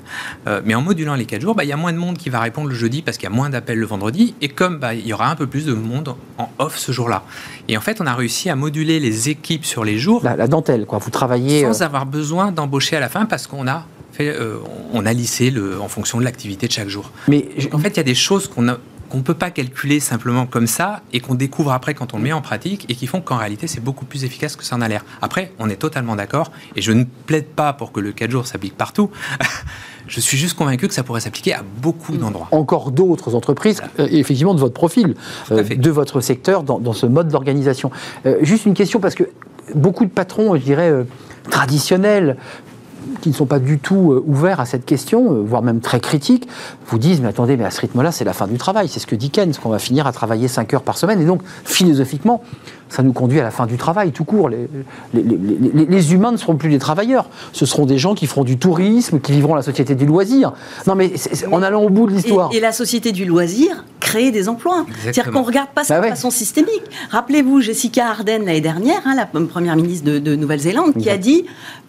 [0.48, 2.30] Euh, mais en modulant les 4 jours, bah, il y a moins de monde qui
[2.30, 4.34] va répondre le jeudi parce qu'il y a moins d'appels le vendredi.
[4.42, 7.24] Et comme bah, il y aura un peu plus de monde en off ce jour-là.
[7.68, 10.48] Et en fait, on a réussi à moduler les équipes sur les jours La, la
[10.48, 11.00] dentelle, quoi.
[11.00, 11.66] Vous travaillez.
[11.66, 14.58] euh, sans avoir besoin d'embaucher à la fin parce qu'on a fait, euh,
[14.94, 17.12] on a lissé le, en fonction de l'activité de chaque jour.
[17.28, 18.78] mais en fait, il y a des choses qu'on a
[19.10, 22.24] qu'on ne peut pas calculer simplement comme ça et qu'on découvre après quand on le
[22.24, 24.82] met en pratique et qui font qu'en réalité c'est beaucoup plus efficace que ça en
[24.82, 25.06] a l'air.
[25.22, 28.48] Après, on est totalement d'accord et je ne plaide pas pour que le 4 jours
[28.48, 29.10] s'applique partout.
[30.08, 32.48] je suis juste convaincu que ça pourrait s'appliquer à beaucoup d'endroits.
[32.52, 35.16] encore d'autres entreprises, euh, effectivement de votre profil,
[35.52, 37.92] euh, de votre secteur, dans, dans ce mode d'organisation.
[38.26, 39.24] Euh, juste une question, parce que
[39.76, 40.94] beaucoup de patrons, je dirais,
[41.50, 42.38] traditionnels,
[43.22, 46.00] qui ne sont pas du tout euh, ouverts à cette question, euh, voire même très
[46.00, 46.48] critiques,
[46.88, 48.88] vous disent, mais attendez, mais à ce rythme-là, c'est la fin du travail.
[48.88, 51.22] C'est ce que dit Keynes, qu'on va finir à travailler 5 heures par semaine.
[51.22, 52.42] Et donc, philosophiquement,
[52.90, 54.48] ça nous conduit à la fin du travail, tout court.
[54.50, 54.68] Les,
[55.14, 57.30] les- les- les- humains ne seront plus des travailleurs.
[57.52, 60.54] Ce seront des gens qui feront du tourisme, qui vivront la société du loisir.
[60.88, 61.12] Non, mais
[61.52, 62.50] en allant au bout de l'histoire.
[62.54, 64.86] Et, et la société du loisir crée des emplois.
[65.02, 66.10] C'est-à-dire qu'on ne regarde pas ça Bah de ouais.
[66.12, 66.84] façon systémique.
[67.12, 71.46] Rappelez-vous Jessica Ardern l'année dernière, hein, la première ministre de, de Nouvelle-Zélande, qui a dit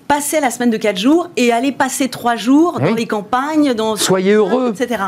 [0.08, 2.88] passer la semaine de 4 jours et aller passer 3 jours Oui.
[2.88, 4.72] dans les campagnes, dans Soyez heureux.
[4.74, 5.02] etc.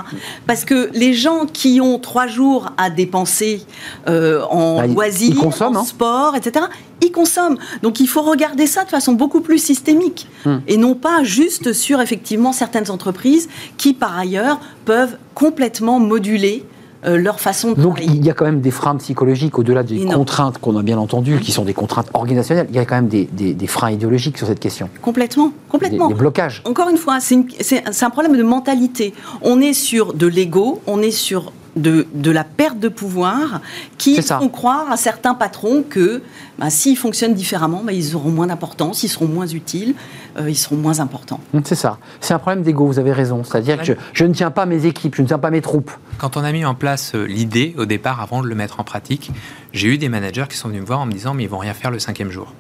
[0.47, 3.63] Parce que les gens qui ont 3 jours à dépenser
[4.09, 5.85] euh, en Bah, loisirs, en hein.
[5.85, 6.67] sport, etc.,
[7.03, 7.57] ils consomment.
[7.83, 10.61] Donc il faut regarder ça de façon beaucoup plus systémique Hum.
[10.69, 13.49] et non pas juste sur effectivement certaines entreprises
[13.79, 16.63] qui par ailleurs peuvent complètement moduler
[17.07, 18.19] euh, leur façon de Donc travailler.
[18.19, 20.17] il y a quand même des freins psychologiques au-delà des Énorme.
[20.19, 22.67] contraintes qu'on a bien entendues, qui sont des contraintes organisationnelles.
[22.71, 25.53] Il y a quand même des, des- des freins idéologiques sur cette question, Complètement, des,
[25.71, 26.09] complètement.
[26.09, 26.63] des blocages.
[26.67, 29.15] Encore une fois, c'est un problème de mentalité.
[29.43, 33.61] On est sur de l'ego, on est sur de, de la perte de pouvoir
[33.99, 36.23] qui font croire à certains patrons que
[36.59, 39.95] bah, s'ils fonctionnent différemment, bah, ils auront moins d'importance, ils seront moins utiles,
[40.39, 41.41] euh, ils seront moins importants.
[41.55, 41.99] Hum, C'est ça.
[42.21, 43.43] C'est un problème d'ego, vous avez raison.
[43.45, 45.91] C'est-à-dire que je, je ne tiens pas mes équipes, je ne tiens pas mes troupes.
[46.19, 48.85] Quand on a mis en place euh, l'idée au départ, avant de le mettre en
[48.85, 49.31] pratique,
[49.73, 51.59] j'ai eu des managers qui sont venus me voir en me disant mais ils vont
[51.59, 52.53] rien faire le cinquième jour.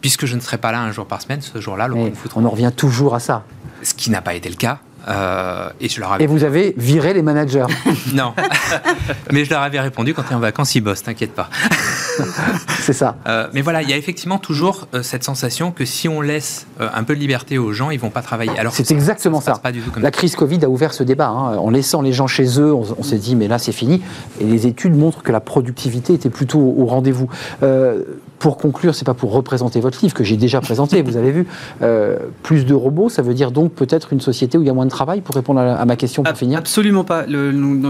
[0.00, 2.44] Puisque je ne serai pas là un jour par semaine, ce jour-là, le foot on
[2.44, 3.44] en revient toujours à ça.
[3.82, 4.80] ce qui n'a pas été le cas.
[5.08, 7.66] Euh, et je leur avais Et vous avez viré les managers.
[8.14, 8.32] non,
[9.32, 11.48] mais je leur avais répondu quand tu es en vacances, ils bossent, t'inquiète pas.
[12.80, 13.16] C'est ça.
[13.26, 16.66] Euh, mais voilà, il y a effectivement toujours euh, cette sensation que si on laisse
[16.78, 18.58] un peu de liberté aux gens, ils vont pas travailler.
[18.58, 19.54] Alors C'est exactement ça.
[19.54, 21.28] Pas du tout comme La crise Covid a ouvert ce débat.
[21.28, 21.56] hein.
[21.56, 24.02] En laissant les gens chez eux, on, on s'est dit, mais là, c'est fini.
[24.40, 27.28] Et les études montrent que la productivité était plutôt au, au rendez-vous.
[28.38, 31.46] Pour conclure, c'est pas pour représenter votre livre que j'ai déjà présenté, vous avez vu.
[31.82, 34.74] Euh, plus de robots, ça veut dire donc peut-être une société où il y a
[34.74, 37.24] moins de travail, pour répondre à, ma question pour Ab- finir Absolument pas.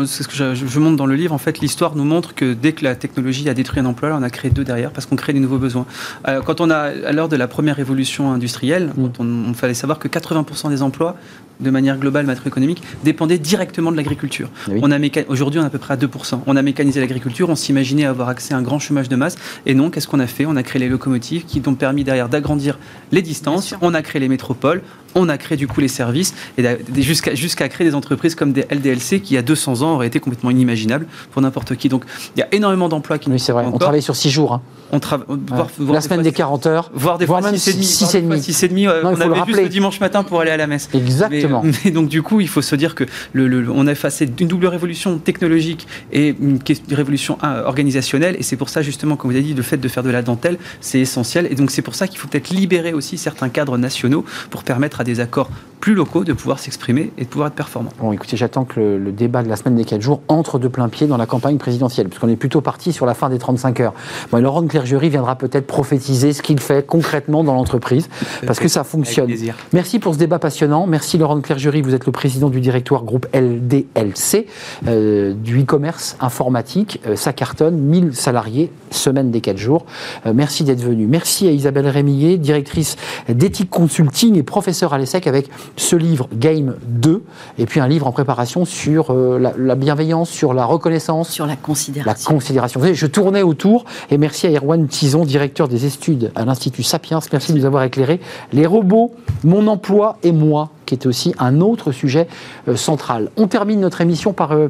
[0.06, 1.34] C'est ce que je, je montre dans le livre.
[1.34, 4.22] En fait, l'histoire nous montre que dès que la technologie a détruit un emploi, on
[4.22, 5.86] a créé deux derrière parce qu'on crée des nouveaux besoins.
[6.28, 6.76] Euh, quand on a,
[7.06, 9.08] à l'heure de la première révolution industrielle, Mm.
[9.50, 11.16] on fallait savoir que 80% des emplois,
[11.60, 14.48] de manière globale macroéconomique, dépendaient directement de l'agriculture.
[14.68, 14.80] Oui.
[14.82, 16.42] On a méca- Aujourd'hui, on est à peu près à 2%.
[16.46, 19.36] On a mécanisé l'agriculture, on s'imaginait avoir accès à un grand chômage de masse.
[19.66, 20.46] Et non, qu'est-ce qu'on a fait?
[20.46, 22.78] On a créé les locomotives qui ont permis derrière d'agrandir
[23.12, 23.74] les distances.
[23.82, 24.82] On a créé les métropoles.
[25.16, 26.64] On a créé du coup les services et
[26.96, 30.08] jusqu'à jusqu'à créer des entreprises comme des LDLC qui, il y a 200 ans, auraient
[30.08, 31.88] été complètement inimaginables pour n'importe qui.
[31.88, 32.02] Donc,
[32.34, 33.62] il y a énormément d'emplois qui Oui, c'est vrai.
[33.64, 33.78] On encore.
[33.78, 34.54] travaille sur six jours.
[34.54, 34.62] hein.
[34.90, 35.36] On trava- Ouais.
[35.38, 35.64] La
[36.00, 36.90] des semaine fois des six- 40 heures.
[36.94, 37.84] voire des voire fois même 6 et demi.
[37.84, 38.42] six voire des et fois demi.
[38.42, 39.62] six et demi, euh, Non, il on faut le avait juste rappeler.
[39.62, 40.88] le dimanche matin pour aller à la messe.
[40.92, 41.43] Exactement.
[41.44, 41.62] Exactement.
[41.64, 44.22] Mais, mais donc du coup, il faut se dire que le, le- on a face
[44.22, 46.58] à une double révolution technologique et une,
[46.90, 48.36] révolution euh, organisationnelle.
[48.38, 50.22] Et c'est pour ça justement, comme vous avez dit, le fait de faire de la
[50.22, 51.46] dentelle, c'est essentiel.
[51.50, 55.00] Et donc c'est pour ça qu'il faut peut-être libérer aussi certains cadres nationaux pour permettre
[55.00, 57.90] à des accords plus locaux de pouvoir s'exprimer et de pouvoir être performants.
[58.00, 60.66] Bon, écoutez, j'attends que le, le débat de la semaine des 4 jours entre de
[60.68, 63.80] plein pied dans la campagne présidentielle, puisqu'on est plutôt parti sur la fin des 35
[63.80, 63.92] heures.
[64.32, 68.08] Bon, et Laurent Clergerie viendra peut-être prophétiser ce qu'il fait concrètement dans l'entreprise,
[68.46, 69.28] parce que ça fonctionne.
[69.74, 70.86] Merci pour ce débat passionnant.
[70.86, 74.46] Merci Laurent Clergerie, vous êtes le président du directoire groupe LDLC,
[74.86, 77.00] euh, du e-commerce informatique.
[77.06, 79.86] Euh, ça cartonne, 1000 salariés, semaine des 4 jours.
[80.26, 81.06] Euh, merci d'être venu.
[81.06, 82.96] Merci à Isabelle Rémillet, directrice
[83.28, 87.22] d'éthique consulting et professeure à l'ESSEC avec ce livre Game 2,
[87.58, 91.46] et puis un livre en préparation sur euh, la, la bienveillance, sur la reconnaissance, Sur
[91.46, 92.30] la la considération.
[92.32, 92.80] considération.
[92.80, 96.82] Vous savez, je tournais autour et merci à Erwan Tison, directeur des études à l'Institut
[96.82, 97.20] Sapiens.
[97.32, 98.20] Merci de nous avoir éclairé.
[98.52, 99.12] Les robots,
[99.44, 102.26] mon emploi et moi, qui est aussi un autre sujet
[102.68, 103.30] euh, central.
[103.36, 104.68] On termine notre émission par euh,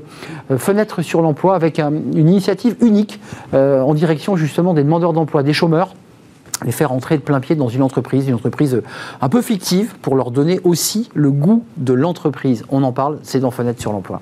[0.51, 3.21] euh, Fenêtre sur l'emploi avec un- une initiative unique
[3.53, 5.95] en direction justement des demandeurs d'emploi, des chômeurs
[6.65, 8.81] les faire entrer de plein pied dans une entreprise, une entreprise
[9.21, 12.65] un peu fictive, pour leur donner aussi le goût de l'entreprise.
[12.71, 14.21] On en parle, c'est dans Fenêtre sur l'emploi.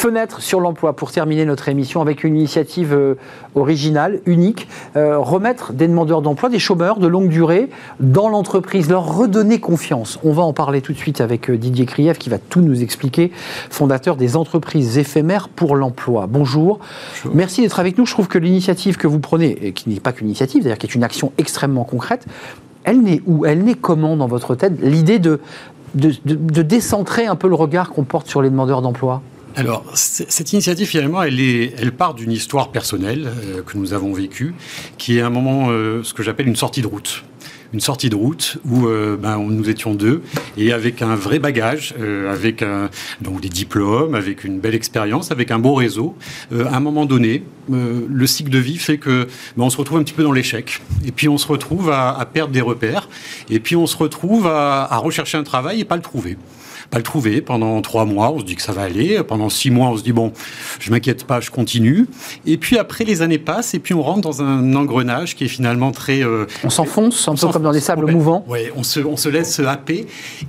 [0.00, 3.16] Fenêtre sur l'emploi pour terminer notre émission avec une initiative euh,
[3.54, 7.68] originale, unique, euh, remettre des demandeurs d'emploi, des chômeurs de longue durée
[8.00, 10.18] dans l'entreprise, leur redonner confiance.
[10.24, 12.82] On va en parler tout de suite avec euh, Didier Krief qui va tout nous
[12.82, 13.30] expliquer,
[13.68, 16.26] fondateur des entreprises éphémères pour l'emploi.
[16.26, 16.78] Bonjour.
[17.34, 18.06] Merci d'être avec nous.
[18.06, 20.86] Je trouve que l'initiative que vous prenez, et qui n'est pas qu'une initiative, d'ailleurs qui
[20.86, 22.24] est une action extrêmement concrète,
[22.84, 25.40] elle naît où Elle naît comment dans votre tête L'idée de,
[25.94, 29.20] de, de- de décentrer un peu le regard qu'on porte sur les demandeurs d'emploi?
[29.56, 34.12] Alors, cette initiative, finalement, elle, est, elle part d'une histoire personnelle euh, que nous avons
[34.12, 34.54] vécue,
[34.96, 37.24] qui est un moment, euh, ce que j'appelle une sortie de route.
[37.72, 40.22] Une sortie de route où euh, ben, nous étions deux
[40.56, 42.90] et avec un vrai bagage, euh, avec un-
[43.20, 46.16] donc des diplômes, avec une belle expérience, avec un beau réseau.
[46.52, 49.98] euh, à un moment donné, le cycle de vie fait que ben, on se retrouve
[49.98, 50.80] un petit peu dans l'échec.
[51.06, 53.08] Et puis on se retrouve à, à perdre des repères.
[53.48, 56.36] Et puis on se retrouve à, à rechercher un travail et pas le trouver
[56.90, 58.32] pas le trouver pendant trois mois.
[58.32, 59.22] On se dit que ça va aller.
[59.22, 60.32] Pendant six mois, on se dit bon,
[60.80, 62.08] je m'inquiète pas, je continue.
[62.46, 65.48] Et puis après, les années passent et puis on rentre dans un engrenage qui est
[65.48, 66.24] finalement très.
[66.24, 68.44] euh, On s'enfonce, un on peu dans des sables mouvants.
[68.48, 70.06] Ouais, on se, on se laisse happer.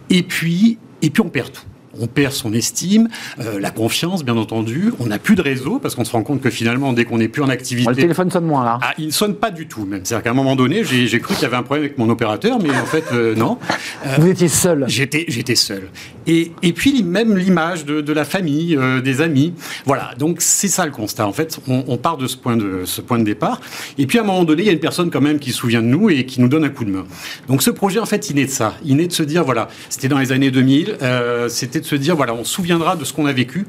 [0.09, 1.63] Et puis, et puis on perd tout.
[1.99, 4.91] On perd son estime, euh, la confiance, bien entendu.
[4.99, 7.27] On n'a plus de réseau parce qu'on se rend compte que finalement, dès qu'on n'est
[7.27, 8.79] plus en activité, Le téléphone sonne moins là.
[8.81, 10.01] ah, il ne sonne pas du tout, même.
[10.03, 12.59] C'est-à-dire qu'à un moment donné, j'ai cru qu'il y avait un problème avec mon opérateur,
[12.61, 13.57] mais en fait, euh, non.
[14.19, 14.85] Vous étiez seul.
[14.87, 15.89] J'étais, j'étais seul.
[16.27, 19.53] Et, et puis même l'image de, de la famille, euh, des amis.
[19.85, 20.11] Voilà.
[20.17, 21.27] Donc c'est ça le constat.
[21.27, 23.59] En fait, on, on part de ce point de ce point de départ.
[23.97, 25.57] Et puis à un moment donné, il y a une personne quand même qui se
[25.57, 27.05] souvient de nous et qui nous donne un coup de main.
[27.47, 28.75] Donc ce projet, en fait, il naît de ça.
[28.85, 30.97] Il naît de se dire voilà, c'était dans les années 2000.
[31.01, 33.67] euh, c'était de se dire voilà, on se souviendra de ce qu'on a vécu.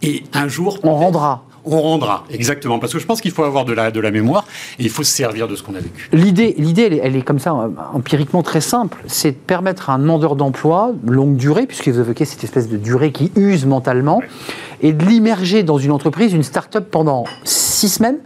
[0.00, 1.44] Et un jour, On rendra.
[1.64, 2.24] on rendra.
[2.30, 2.78] Exactement.
[2.78, 4.46] Parce que je pense qu'il faut avoir de la, de la mémoire
[4.78, 6.08] et il faut se servir de ce qu'on a vécu.
[6.12, 9.02] L'idée, l'idée, elle est, elle est comme ça, euh, empiriquement très simple.
[9.08, 12.76] C'est de permettre à un demandeur d'emploi, longue durée, puisque vous évoquez cette espèce de
[12.76, 14.22] durée qui use mentalement,
[14.82, 18.18] et de l'immerger dans une entreprise, une start-up pendant six semaines,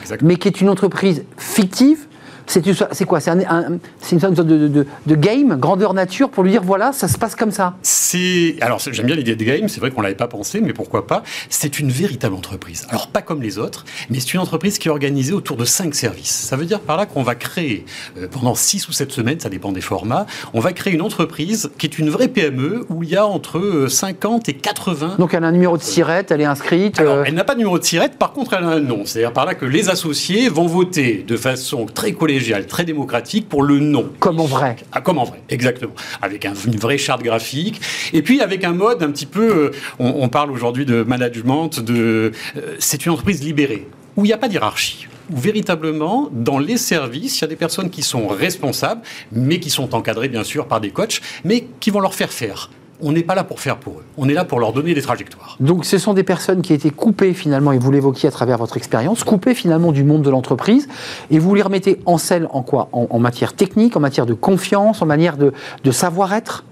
[0.00, 0.28] Exactement.
[0.28, 2.06] mais qui est une entreprise fictive.
[2.46, 3.20] C'est quoi?
[3.20, 6.50] C'est un- un- c'est une sorte de, de- de- de game, grandeur nature, pour lui
[6.50, 7.74] dire voilà, ça se passe comme ça.
[7.82, 9.68] C'est alors j'aime bien l'idée de game.
[9.68, 12.86] C'est vrai qu'on l'avait pas pensé, mais pourquoi pas C'est une véritable entreprise.
[12.90, 15.94] Alors pas comme les autres, mais c'est une entreprise qui est organisée autour de cinq
[15.94, 16.30] services.
[16.48, 17.84] Ça veut dire par là qu'on va créer
[18.18, 20.26] euh, pendant six ou sept semaines, ça dépend des formats.
[20.54, 23.58] On va créer une entreprise qui est une vraie PME où il y a entre
[23.58, 26.98] euh, 50 et 80 Donc elle a un numéro de sirette, elle est inscrite.
[27.00, 29.02] alors, euh, elle n'a pas de numéro de tirette, par contre, elle a un nom.
[29.04, 33.62] C'est-à-dire par là que les associés vont voter de façon très collégiale, très démocratique pour
[33.62, 34.10] le nom.
[34.18, 34.76] Comme en vrai.
[34.92, 35.92] Ah, comme en vrai, exactement.
[36.22, 37.80] Avec un- une vraie charte graphique.
[38.14, 39.54] Et puis avec un mode un petit peu.
[39.66, 42.32] euh, on, on parle aujourd'hui de management, de.
[42.56, 45.06] euh, c'est une entreprise libérée, où il n'y a pas d'hierarchie.
[45.30, 49.68] Où véritablement, dans les services, il y a des personnes qui sont responsables, mais qui
[49.70, 52.70] sont encadrées bien sûr par des coachs, mais qui vont leur faire faire.
[53.04, 54.04] On n'est pas là pour faire pour eux.
[54.16, 55.56] On est là pour leur donner des trajectoires.
[55.58, 58.76] Donc ce sont des personnes qui étaient coupées finalement, et vous l'évoquiez à travers votre
[58.76, 60.88] expérience, coupées finalement du monde de l'entreprise,
[61.30, 62.88] et vous les remettez en selle en quoi?
[62.92, 66.64] En, en matière technique, en matière de confiance, en manière de, de savoir-être?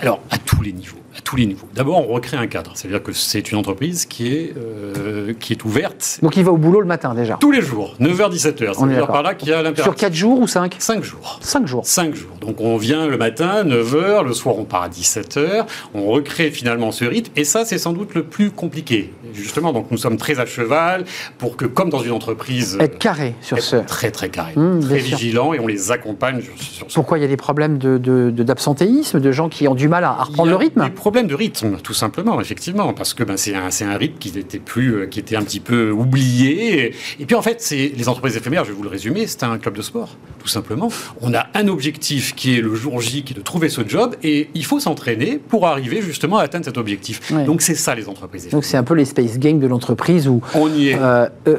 [0.00, 0.96] Alors, à tous les niveaux.
[1.20, 1.68] À tous les niveaux.
[1.74, 5.64] D'abord, on recrée un cadre, c'est-à-dire que c'est une entreprise qui est, euh, qui est
[5.64, 7.36] ouverte Donc il va au boulot le matin déjà.
[7.40, 8.74] tous les jours, 9h-17h.
[8.78, 9.96] On est C'est-à-dire par là qu'il y a Sur l'impératif.
[10.00, 11.38] 4 jours ou 5 5 jours.
[11.42, 11.86] 5 jours.
[11.86, 12.30] 5 jours.
[12.40, 16.90] Donc on vient le matin, 9h, le soir on part à 17h, on recrée finalement
[16.92, 19.12] ce rythme, et ça c'est sans doute le plus compliqué.
[19.34, 21.04] Justement, donc nous sommes très à cheval
[21.38, 23.76] pour que, comme dans une entreprise, Être carré sur être ce.
[23.76, 27.22] très très carré, Mmh, très vigilant, et on les accompagne sur, sur ce Pourquoi il
[27.22, 30.10] y a des problèmes de- de- de- d'absentéisme, de, gens qui ont du mal à,
[30.10, 30.80] à reprendre le rythme
[31.10, 34.60] Des problèmes de rythme, tout simplement, effectivement, parce que ben, c'est un, rythme qui était
[34.60, 36.94] plus, euh, qui était un petit peu oublié.
[37.18, 38.64] Et, puis en fait, c'est les entreprises éphémères.
[38.64, 40.88] Je vais vous le résumer, c'est un club de sport, tout simplement.
[41.20, 44.14] On a un objectif qui est le jour J, qui est de trouver ce job,
[44.22, 47.32] et il faut s'entraîner pour arriver justement à atteindre cet objectif.
[47.32, 47.42] Ouais.
[47.42, 48.60] Donc c'est ça les entreprises éphémères.
[48.60, 50.94] Donc c'est un peu les space games de l'entreprise où On y est.
[50.94, 51.56] Euh, euh,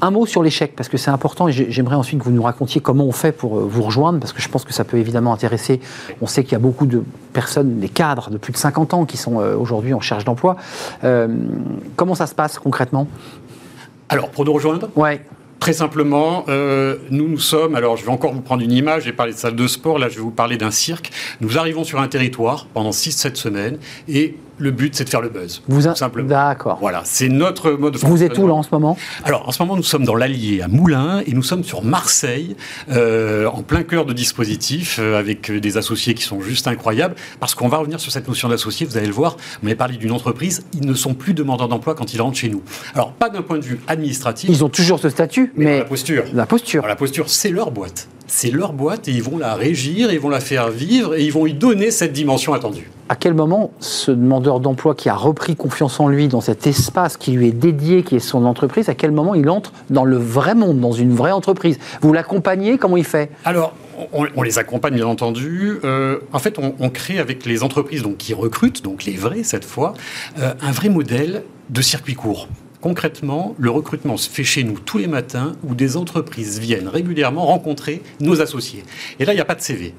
[0.00, 2.44] un mot sur l'échec, parce que c'est important, et j'ai- j'aimerais ensuite que vous nous
[2.44, 5.34] racontiez comment on fait pour vous rejoindre, parce que je pense que ça peut évidemment
[5.34, 5.80] intéresser.
[6.22, 7.04] On sait qu'il y a beaucoup de
[7.34, 10.56] personnes, des cadres de plus de 50 ans qui sont euh, aujourd'hui en recherche d'emploi.
[11.04, 11.28] Euh,
[11.96, 13.08] comment ça se passe concrètement?
[14.08, 15.20] Alors pour nous rejoindre, Ouais,
[15.60, 19.12] Très simplement, euh, nous, nous sommes, alors je vais encore vous prendre une image, j'ai
[19.12, 21.10] parlé de salle de sport, là je vais vous parler d'un cirque.
[21.42, 25.28] Nous arrivons sur un territoire pendant 6-7 semaines et le but c'est de faire le
[25.28, 25.62] buzz.
[25.68, 26.28] vous tout simplement.
[26.28, 26.78] D'accord.
[26.80, 28.96] Voilà, c'est notre mode de Vous êtes où là en ce moment?
[29.24, 32.56] Alors en ce moment nous sommes dans l'Allier à Moulins et nous sommes sur Marseille,
[32.90, 37.54] euh, en plein cœur de dispositifs, euh, avec des associés qui sont juste incroyables, parce
[37.54, 40.12] qu'on va revenir sur cette notion d'associé, vous allez le voir, on avait parlé d'une
[40.12, 42.62] entreprise, ils ne sont plus demandeurs d'emploi quand ils rentrent chez nous.
[42.94, 45.84] Alors pas d'un point de vue administratif, Ils ont toujours ce statut, mais, dans la
[45.84, 46.24] posture.
[46.32, 46.86] la posture.
[46.86, 48.08] La posture, c'est leur boîte.
[48.32, 51.32] C'est leur boîte et ils vont la régir, ils vont la faire vivre et ils
[51.32, 52.88] vont y donner cette dimension attendue.
[53.08, 57.16] À quel moment ce demandeur d'emploi qui a repris confiance en lui dans cet espace
[57.16, 60.16] qui lui est dédié, qui est son entreprise, à quel moment il entre dans le
[60.16, 61.80] vrai monde, dans une vraie entreprise?
[62.02, 62.78] Vous l'accompagnez?
[62.78, 63.32] Comment il fait?
[63.44, 63.74] Alors,
[64.12, 65.80] on, on les accompagne bien entendu.
[65.82, 69.42] Euh, en fait, on, on crée avec les entreprises donc, qui recrutent, donc les vrais
[69.42, 69.92] cette fois,
[70.38, 72.46] euh, un vrai modèle de circuit court.
[72.80, 77.44] Concrètement, le recrutement se fait chez nous tous les matins où des entreprises viennent régulièrement
[77.44, 78.84] rencontrer nos associés.
[79.18, 79.92] Et là, il n'y a pas de CV.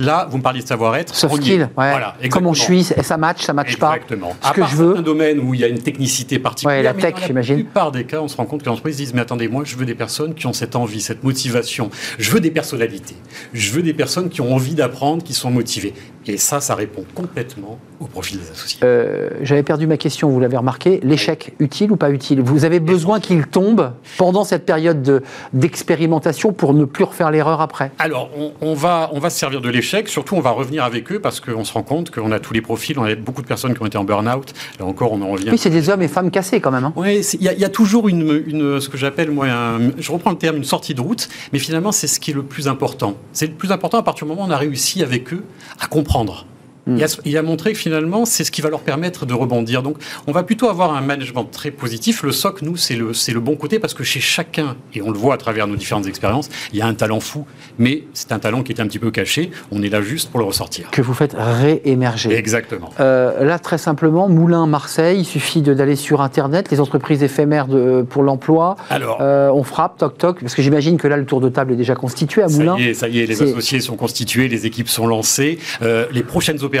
[0.00, 1.12] Là, vous me parliez de savoir-être.
[1.12, 1.68] Soft skill, ouais.
[1.74, 3.96] Voilà, Comment je suis, et ça match, ça match pas.
[3.96, 4.36] Exactement.
[4.40, 4.86] Ce à que part je veux.
[4.90, 7.56] certains domaines où il y a une technicité particulière, Ouais, la tech, dans la j'imagine.
[7.56, 9.84] plupart des cas, on se rend compte que l'entreprise disent mais attendez, moi je veux
[9.86, 11.90] des personnes qui ont cette envie, cette motivation.
[12.20, 13.16] Je veux des personnalités.
[13.52, 15.94] Je veux des personnes qui ont envie d'apprendre, qui sont motivées.
[16.28, 18.80] Et ça, ça répond complètement au profil des associés.
[18.84, 21.00] Euh, J'avais perdu ma question, vous l'avez remarqué.
[21.02, 22.40] L'échec, utile ou pas utile?
[22.42, 25.22] Vous avez besoin qu'il tombe pendant cette période de-
[25.54, 27.90] d'expérimentation pour ne plus refaire l'erreur après?
[27.98, 30.08] Alors, on, on va, on va se servir de l'échec.
[30.08, 32.60] Surtout, on va revenir avec eux parce qu'on se rend compte qu'on a tous les
[32.60, 32.98] profils.
[32.98, 34.52] On a beaucoup de personnes qui ont été en burn-out.
[34.78, 35.48] Là encore, on en revient.
[35.50, 36.84] Oui, c'est des hommes et femmes cassés quand même.
[36.84, 36.92] hein.
[36.96, 39.92] Oui, il y, a- il y a toujours une, une- ce que j'appelle, moi, un-
[39.98, 42.42] je reprends le terme, une sortie de route, mais finalement, c'est ce qui est le
[42.42, 43.14] plus important.
[43.32, 45.42] C'est le plus important à partir du moment où on a réussi avec eux
[45.80, 46.17] à comprendre.
[46.24, 46.57] 得。
[46.88, 49.82] À, et à montrer que finalement, c'est ce qui va leur permettre de rebondir.
[49.82, 52.22] Donc, on va plutôt avoir un management très positif.
[52.22, 55.10] Le SOC, nous, c'est le, c'est le bon côté parce que chez chacun, et on
[55.10, 57.44] le voit à travers nos différentes expériences, il y a un talent fou,
[57.78, 59.50] mais c'est un talent qui est un petit peu caché.
[59.70, 60.90] On est là juste pour le ressortir.
[60.90, 62.32] Que vous faites réémerger.
[62.34, 62.90] Exactement.
[63.00, 67.66] Euh, là, très simplement, Moulin, Marseille, il suffit de- d'aller sur Internet, les entreprises éphémères
[67.68, 68.76] de- pour l'emploi.
[68.90, 71.72] Alors, Euh, on frappe, toc toc, parce que j'imagine que là, le tour de table
[71.72, 72.76] est déjà constitué à Ça Moulin.
[72.78, 75.58] y est, ça y est, les C'est- associés sont constitués, les équipes sont lancées.
[75.82, 76.77] Euh, les prochaines opérations,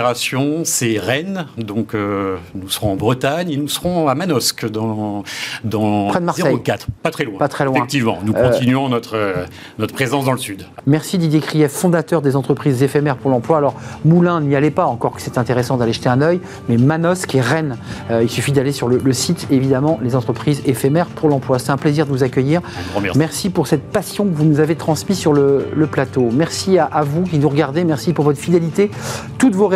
[0.64, 5.24] c'est Rennes, donc euh, nous serons en Bretagne et nous serons à Manosque, dans,
[5.64, 6.56] dans Près de Marseille.
[6.62, 7.38] 04, pas très loin.
[7.38, 7.76] Pas très loin.
[7.76, 9.44] Effectivement, nous Euh, continuons notre, euh,
[9.78, 10.66] notre présence dans le sud.
[10.86, 13.58] Merci Didier Krief, fondateur des entreprises éphémères pour l'emploi.
[13.58, 13.74] Alors,
[14.04, 17.40] Moulin, n'y allez pas, encore que c'est intéressant d'aller jeter un œil, mais Manosque et
[17.40, 17.76] Rennes,
[18.10, 21.58] euh, il suffit d'aller sur le, le site, évidemment, les entreprises éphémères pour l'emploi.
[21.58, 22.60] C'est un plaisir de vous accueillir.
[23.00, 23.18] Merci.
[23.18, 26.28] Merci pour cette passion que vous nous avez transmise sur le, le plateau.
[26.32, 27.84] Merci à, à vous qui nous regardez.
[27.84, 28.90] Merci pour votre fidélité.
[29.38, 29.68] Toutes vos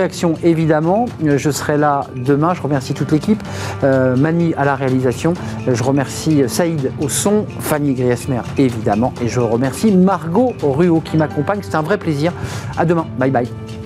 [0.43, 1.07] évidemment.
[1.25, 2.55] Euh, Je serai là demain.
[2.55, 3.43] Je remercie toute l'équipe.
[3.85, 5.35] Euh, Mani à la réalisation.
[5.69, 7.47] Euh, Je remercie Saïd au son.
[7.61, 9.13] Fanny Griesmer, évidemment.
[9.23, 11.61] Et je remercie Margot Ruot qui m'accompagne.
[11.63, 12.33] C'est un vrai plaisir.
[12.77, 13.07] À demain.
[13.19, 13.82] Bye bye.